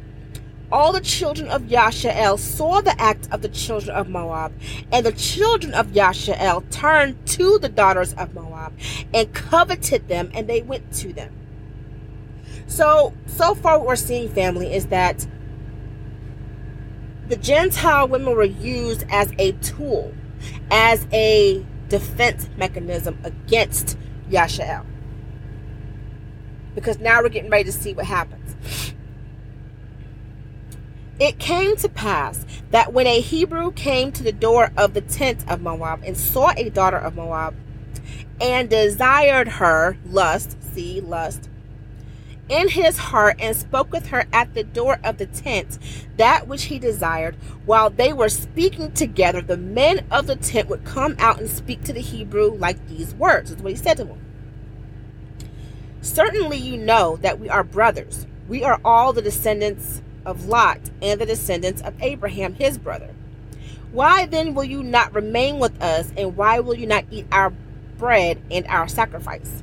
all 0.70 0.92
the 0.92 1.00
children 1.00 1.48
of 1.48 1.62
Yasha'el 1.62 2.38
saw 2.38 2.80
the 2.80 3.00
act 3.00 3.28
of 3.30 3.42
the 3.42 3.48
children 3.48 3.96
of 3.96 4.08
Moab, 4.08 4.52
and 4.90 5.06
the 5.06 5.12
children 5.12 5.74
of 5.74 5.88
Yasha'el 5.88 6.68
turned 6.70 7.24
to 7.26 7.58
the 7.58 7.68
daughters 7.68 8.14
of 8.14 8.34
Moab 8.34 8.72
and 9.14 9.32
coveted 9.32 10.08
them, 10.08 10.30
and 10.34 10.48
they 10.48 10.62
went 10.62 10.92
to 10.94 11.12
them. 11.12 11.32
So, 12.66 13.14
so 13.26 13.54
far, 13.54 13.78
what 13.78 13.86
we're 13.86 13.96
seeing, 13.96 14.28
family, 14.28 14.74
is 14.74 14.86
that 14.86 15.26
the 17.28 17.36
Gentile 17.36 18.08
women 18.08 18.34
were 18.34 18.44
used 18.44 19.04
as 19.10 19.32
a 19.38 19.52
tool, 19.52 20.14
as 20.70 21.06
a 21.12 21.64
defense 21.88 22.48
mechanism 22.56 23.18
against 23.24 23.96
Yasha'el. 24.30 24.84
Because 26.74 26.98
now 26.98 27.22
we're 27.22 27.28
getting 27.28 27.50
ready 27.50 27.64
to 27.64 27.72
see 27.72 27.94
what 27.94 28.06
happens. 28.06 28.54
It 31.18 31.38
came 31.38 31.76
to 31.76 31.88
pass 31.88 32.44
that 32.70 32.92
when 32.92 33.06
a 33.06 33.20
Hebrew 33.20 33.72
came 33.72 34.12
to 34.12 34.22
the 34.22 34.32
door 34.32 34.70
of 34.76 34.92
the 34.92 35.00
tent 35.00 35.48
of 35.48 35.62
Moab 35.62 36.02
and 36.04 36.16
saw 36.16 36.52
a 36.56 36.68
daughter 36.68 36.98
of 36.98 37.16
Moab 37.16 37.54
and 38.40 38.68
desired 38.68 39.48
her, 39.48 39.96
lust, 40.04 40.62
see, 40.74 41.00
lust, 41.00 41.48
in 42.48 42.68
his 42.68 42.96
heart 42.98 43.36
and 43.40 43.56
spoke 43.56 43.90
with 43.90 44.08
her 44.08 44.24
at 44.32 44.54
the 44.54 44.64
door 44.64 44.98
of 45.02 45.18
the 45.18 45.26
tent 45.26 45.78
that 46.16 46.46
which 46.46 46.64
he 46.64 46.78
desired. 46.78 47.36
While 47.64 47.90
they 47.90 48.12
were 48.12 48.28
speaking 48.28 48.92
together, 48.92 49.40
the 49.40 49.56
men 49.56 50.06
of 50.10 50.26
the 50.26 50.36
tent 50.36 50.68
would 50.68 50.84
come 50.84 51.16
out 51.18 51.40
and 51.40 51.50
speak 51.50 51.82
to 51.84 51.92
the 51.92 52.00
Hebrew 52.00 52.52
like 52.52 52.88
these 52.88 53.14
words. 53.14 53.50
Is 53.50 53.62
what 53.62 53.72
he 53.72 53.76
said 53.76 53.96
to 53.98 54.04
them. 54.04 54.20
Certainly, 56.00 56.58
you 56.58 56.76
know 56.76 57.16
that 57.16 57.40
we 57.40 57.48
are 57.48 57.64
brothers. 57.64 58.26
We 58.48 58.62
are 58.62 58.80
all 58.84 59.12
the 59.12 59.22
descendants 59.22 60.02
of 60.24 60.46
Lot 60.46 60.78
and 61.02 61.20
the 61.20 61.26
descendants 61.26 61.82
of 61.82 62.00
Abraham, 62.00 62.54
his 62.54 62.78
brother. 62.78 63.10
Why 63.90 64.26
then 64.26 64.54
will 64.54 64.64
you 64.64 64.82
not 64.82 65.14
remain 65.14 65.58
with 65.58 65.80
us, 65.82 66.12
and 66.16 66.36
why 66.36 66.60
will 66.60 66.74
you 66.74 66.86
not 66.86 67.06
eat 67.10 67.26
our 67.32 67.52
bread 67.98 68.40
and 68.50 68.66
our 68.68 68.88
sacrifice? 68.88 69.62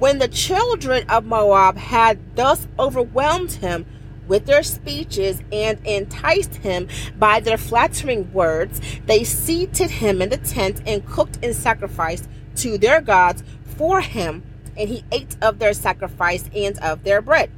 When 0.00 0.18
the 0.18 0.28
children 0.28 1.04
of 1.10 1.26
Moab 1.26 1.76
had 1.76 2.34
thus 2.34 2.66
overwhelmed 2.78 3.52
him 3.52 3.84
with 4.26 4.46
their 4.46 4.62
speeches 4.62 5.42
and 5.52 5.78
enticed 5.86 6.54
him 6.54 6.88
by 7.18 7.40
their 7.40 7.58
flattering 7.58 8.32
words, 8.32 8.80
they 9.04 9.24
seated 9.24 9.90
him 9.90 10.22
in 10.22 10.30
the 10.30 10.38
tent 10.38 10.80
and 10.86 11.04
cooked 11.04 11.38
and 11.42 11.54
sacrificed 11.54 12.30
to 12.56 12.78
their 12.78 13.02
gods 13.02 13.44
for 13.76 14.00
him, 14.00 14.42
and 14.74 14.88
he 14.88 15.04
ate 15.12 15.36
of 15.42 15.58
their 15.58 15.74
sacrifice 15.74 16.48
and 16.56 16.78
of 16.78 17.04
their 17.04 17.20
bread. 17.20 17.50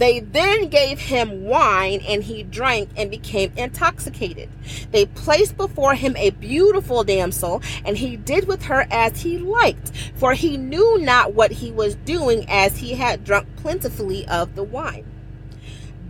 They 0.00 0.20
then 0.20 0.70
gave 0.70 0.98
him 0.98 1.44
wine, 1.44 2.00
and 2.08 2.24
he 2.24 2.42
drank 2.42 2.88
and 2.96 3.10
became 3.10 3.52
intoxicated. 3.54 4.48
They 4.92 5.04
placed 5.04 5.58
before 5.58 5.94
him 5.94 6.16
a 6.16 6.30
beautiful 6.30 7.04
damsel, 7.04 7.60
and 7.84 7.98
he 7.98 8.16
did 8.16 8.48
with 8.48 8.62
her 8.62 8.86
as 8.90 9.20
he 9.20 9.36
liked, 9.36 9.92
for 10.14 10.32
he 10.32 10.56
knew 10.56 10.96
not 10.98 11.34
what 11.34 11.50
he 11.50 11.70
was 11.70 11.96
doing, 11.96 12.46
as 12.48 12.78
he 12.78 12.94
had 12.94 13.24
drunk 13.24 13.46
plentifully 13.56 14.26
of 14.26 14.54
the 14.54 14.62
wine. 14.62 15.04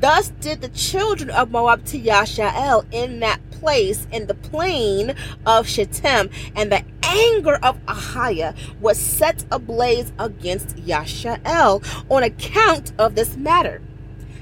Thus 0.00 0.30
did 0.40 0.62
the 0.62 0.68
children 0.70 1.28
of 1.30 1.50
Moab 1.50 1.84
to 1.86 2.00
Yasha'el 2.00 2.86
in 2.90 3.20
that 3.20 3.38
place 3.50 4.06
in 4.10 4.26
the 4.26 4.34
plain 4.34 5.14
of 5.44 5.68
Shittim, 5.68 6.30
and 6.56 6.72
the 6.72 6.82
anger 7.02 7.56
of 7.56 7.78
Ahiah 7.84 8.56
was 8.80 8.98
set 8.98 9.44
ablaze 9.52 10.12
against 10.18 10.76
Yasha'el 10.76 11.84
on 12.10 12.22
account 12.22 12.92
of 12.98 13.14
this 13.14 13.36
matter. 13.36 13.82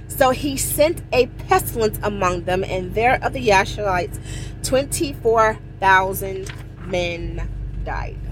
So 0.07 0.31
he 0.31 0.57
sent 0.57 1.03
a 1.13 1.27
pestilence 1.27 1.99
among 2.05 2.45
them, 2.45 2.63
and 2.63 2.95
there 2.95 3.19
of 3.23 3.33
the 3.33 3.49
Yasharites 3.49 4.21
24,000 4.63 6.53
men 6.87 7.49
died. 7.85 8.28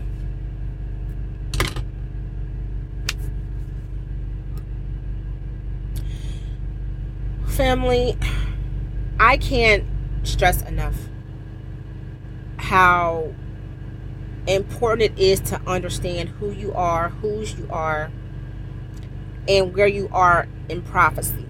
Family, 7.56 8.18
I 9.18 9.38
can't 9.38 9.84
stress 10.24 10.60
enough 10.60 10.94
how 12.58 13.32
important 14.46 15.02
it 15.02 15.18
is 15.18 15.40
to 15.40 15.60
understand 15.66 16.28
who 16.28 16.50
you 16.50 16.74
are, 16.74 17.08
whose 17.08 17.58
you 17.58 17.66
are, 17.70 18.10
and 19.48 19.74
where 19.74 19.86
you 19.86 20.10
are 20.12 20.46
in 20.68 20.82
prophecy. 20.82 21.46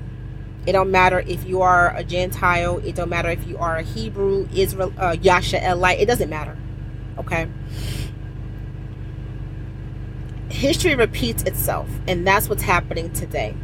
It 0.65 0.73
don't 0.73 0.93
matter 0.93 1.25
if 1.27 1.45
you 1.45 1.63
are 1.63 1.97
a 1.97 2.05
Gentile. 2.05 2.79
It 2.87 2.95
don't 2.95 3.09
matter 3.09 3.31
if 3.31 3.45
you 3.45 3.59
are 3.59 3.77
a 3.77 3.83
Hebrew, 3.83 4.49
Israel, 4.55 4.93
uh, 4.99 5.17
Yasha'elite. 5.17 5.99
It 5.99 6.07
doesn't 6.07 6.31
matter. 6.31 6.57
Okay. 7.19 7.49
History 10.51 10.95
repeats 10.95 11.43
itself, 11.43 11.89
and 12.07 12.25
that's 12.25 12.49
what's 12.49 12.63
happening 12.63 13.13
today. 13.13 13.57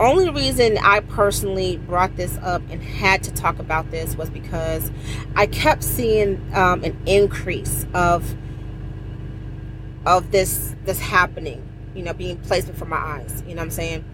Only 0.00 0.30
reason 0.30 0.78
I 0.78 1.00
personally 1.00 1.76
brought 1.76 2.16
this 2.16 2.36
up 2.38 2.62
and 2.70 2.82
had 2.82 3.22
to 3.24 3.32
talk 3.32 3.58
about 3.58 3.90
this 3.90 4.16
was 4.16 4.30
because 4.30 4.92
I 5.34 5.46
kept 5.46 5.82
seeing 5.82 6.40
um, 6.54 6.84
an 6.84 6.96
increase 7.06 7.86
of 7.94 8.36
of 10.06 10.30
this 10.30 10.76
this 10.84 11.00
happening 11.00 11.68
you 11.98 12.04
know, 12.04 12.14
being 12.14 12.38
placed 12.38 12.68
before 12.68 12.86
my 12.86 12.96
eyes. 12.96 13.42
You 13.46 13.54
know 13.54 13.60
what 13.60 13.64
I'm 13.64 13.70
saying? 13.72 14.04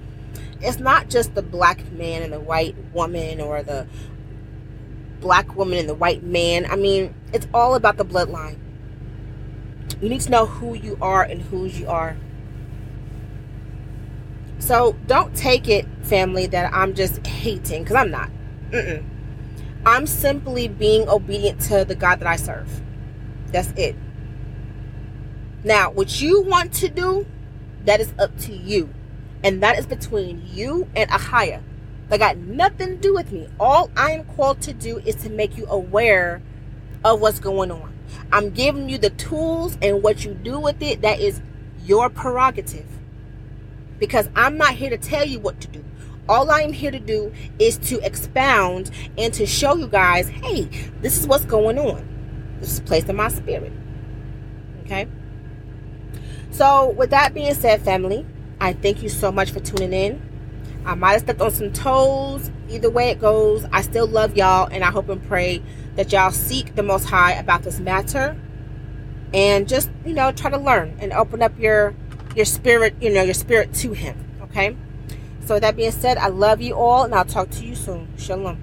It's 0.60 0.78
not 0.78 1.10
just 1.10 1.34
the 1.34 1.42
black 1.42 1.92
man 1.92 2.22
and 2.22 2.32
the 2.32 2.40
white 2.40 2.74
woman 2.94 3.42
or 3.42 3.62
the 3.62 3.86
black 5.20 5.54
woman 5.54 5.78
and 5.78 5.88
the 5.88 5.94
white 5.94 6.22
man. 6.22 6.64
I 6.64 6.76
mean, 6.76 7.14
it's 7.34 7.46
all 7.52 7.74
about 7.74 7.98
the 7.98 8.04
bloodline. 8.04 8.58
You 10.00 10.08
need 10.08 10.22
to 10.22 10.30
know 10.30 10.46
who 10.46 10.74
you 10.74 10.96
are 11.02 11.22
and 11.22 11.42
whose 11.42 11.78
you 11.78 11.88
are. 11.88 12.16
So 14.58 14.96
don't 15.06 15.34
take 15.36 15.68
it, 15.68 15.86
family, 16.02 16.46
that 16.46 16.72
I'm 16.72 16.94
just 16.94 17.26
hating, 17.26 17.82
because 17.82 17.96
I'm 17.96 18.10
not. 18.10 18.30
Mm-mm. 18.70 19.04
I'm 19.86 20.06
simply 20.06 20.68
being 20.68 21.08
obedient 21.08 21.60
to 21.62 21.84
the 21.84 21.94
God 21.94 22.20
that 22.20 22.26
I 22.26 22.36
serve. 22.36 22.68
That's 23.48 23.70
it. 23.76 23.96
Now, 25.62 25.90
what 25.90 26.20
you 26.20 26.42
want 26.42 26.72
to 26.74 26.88
do, 26.88 27.26
that 27.84 28.00
is 28.00 28.12
up 28.18 28.36
to 28.40 28.54
you. 28.54 28.92
And 29.42 29.62
that 29.62 29.78
is 29.78 29.86
between 29.86 30.42
you 30.46 30.88
and 30.96 31.10
Ahaya. 31.10 31.62
That 32.08 32.18
got 32.18 32.36
nothing 32.38 32.88
to 32.88 32.96
do 32.96 33.14
with 33.14 33.32
me. 33.32 33.48
All 33.60 33.90
I 33.96 34.12
am 34.12 34.24
called 34.24 34.60
to 34.62 34.72
do 34.72 34.98
is 35.00 35.16
to 35.16 35.30
make 35.30 35.56
you 35.56 35.66
aware 35.66 36.42
of 37.04 37.20
what's 37.20 37.40
going 37.40 37.70
on. 37.70 37.92
I'm 38.32 38.50
giving 38.50 38.88
you 38.88 38.98
the 38.98 39.10
tools 39.10 39.76
and 39.82 40.02
what 40.02 40.24
you 40.24 40.32
do 40.32 40.58
with 40.58 40.82
it, 40.82 41.02
that 41.02 41.20
is 41.20 41.42
your 41.84 42.08
prerogative. 42.08 42.86
Because 43.98 44.28
I'm 44.34 44.56
not 44.56 44.74
here 44.74 44.90
to 44.90 44.98
tell 44.98 45.24
you 45.24 45.38
what 45.40 45.60
to 45.60 45.68
do. 45.68 45.84
All 46.28 46.50
I 46.50 46.60
am 46.60 46.72
here 46.72 46.90
to 46.90 46.98
do 46.98 47.32
is 47.58 47.76
to 47.78 48.00
expound 48.00 48.90
and 49.18 49.32
to 49.34 49.46
show 49.46 49.76
you 49.76 49.86
guys, 49.86 50.28
hey, 50.28 50.64
this 51.00 51.18
is 51.18 51.26
what's 51.26 51.44
going 51.44 51.78
on. 51.78 52.08
This 52.60 52.72
is 52.72 52.80
placed 52.80 53.08
in 53.08 53.16
my 53.16 53.28
spirit. 53.28 53.72
Okay? 54.84 55.06
So, 56.50 56.90
with 56.90 57.10
that 57.10 57.34
being 57.34 57.54
said, 57.54 57.82
family, 57.82 58.24
I 58.60 58.72
thank 58.72 59.02
you 59.02 59.08
so 59.08 59.30
much 59.30 59.50
for 59.50 59.60
tuning 59.60 59.92
in. 59.92 60.22
I 60.86 60.94
might 60.94 61.12
have 61.12 61.22
stepped 61.22 61.40
on 61.40 61.50
some 61.50 61.72
toes. 61.72 62.50
Either 62.68 62.90
way 62.90 63.10
it 63.10 63.20
goes, 63.20 63.64
I 63.72 63.82
still 63.82 64.06
love 64.06 64.36
y'all, 64.36 64.68
and 64.70 64.84
I 64.84 64.90
hope 64.90 65.08
and 65.08 65.22
pray 65.26 65.62
that 65.96 66.12
y'all 66.12 66.30
seek 66.30 66.74
the 66.74 66.82
Most 66.82 67.04
High 67.04 67.32
about 67.32 67.62
this 67.62 67.80
matter, 67.80 68.36
and 69.32 69.68
just 69.68 69.90
you 70.04 70.12
know 70.14 70.32
try 70.32 70.50
to 70.50 70.58
learn 70.58 70.96
and 71.00 71.12
open 71.12 71.42
up 71.42 71.58
your 71.58 71.94
your 72.34 72.44
spirit, 72.44 72.94
you 73.00 73.10
know, 73.10 73.22
your 73.22 73.34
spirit 73.34 73.72
to 73.74 73.92
Him. 73.92 74.16
Okay. 74.42 74.76
So 75.44 75.60
that 75.60 75.76
being 75.76 75.92
said, 75.92 76.16
I 76.16 76.28
love 76.28 76.60
you 76.60 76.74
all, 76.74 77.04
and 77.04 77.14
I'll 77.14 77.24
talk 77.24 77.50
to 77.50 77.64
you 77.64 77.74
soon. 77.74 78.08
Shalom. 78.16 78.58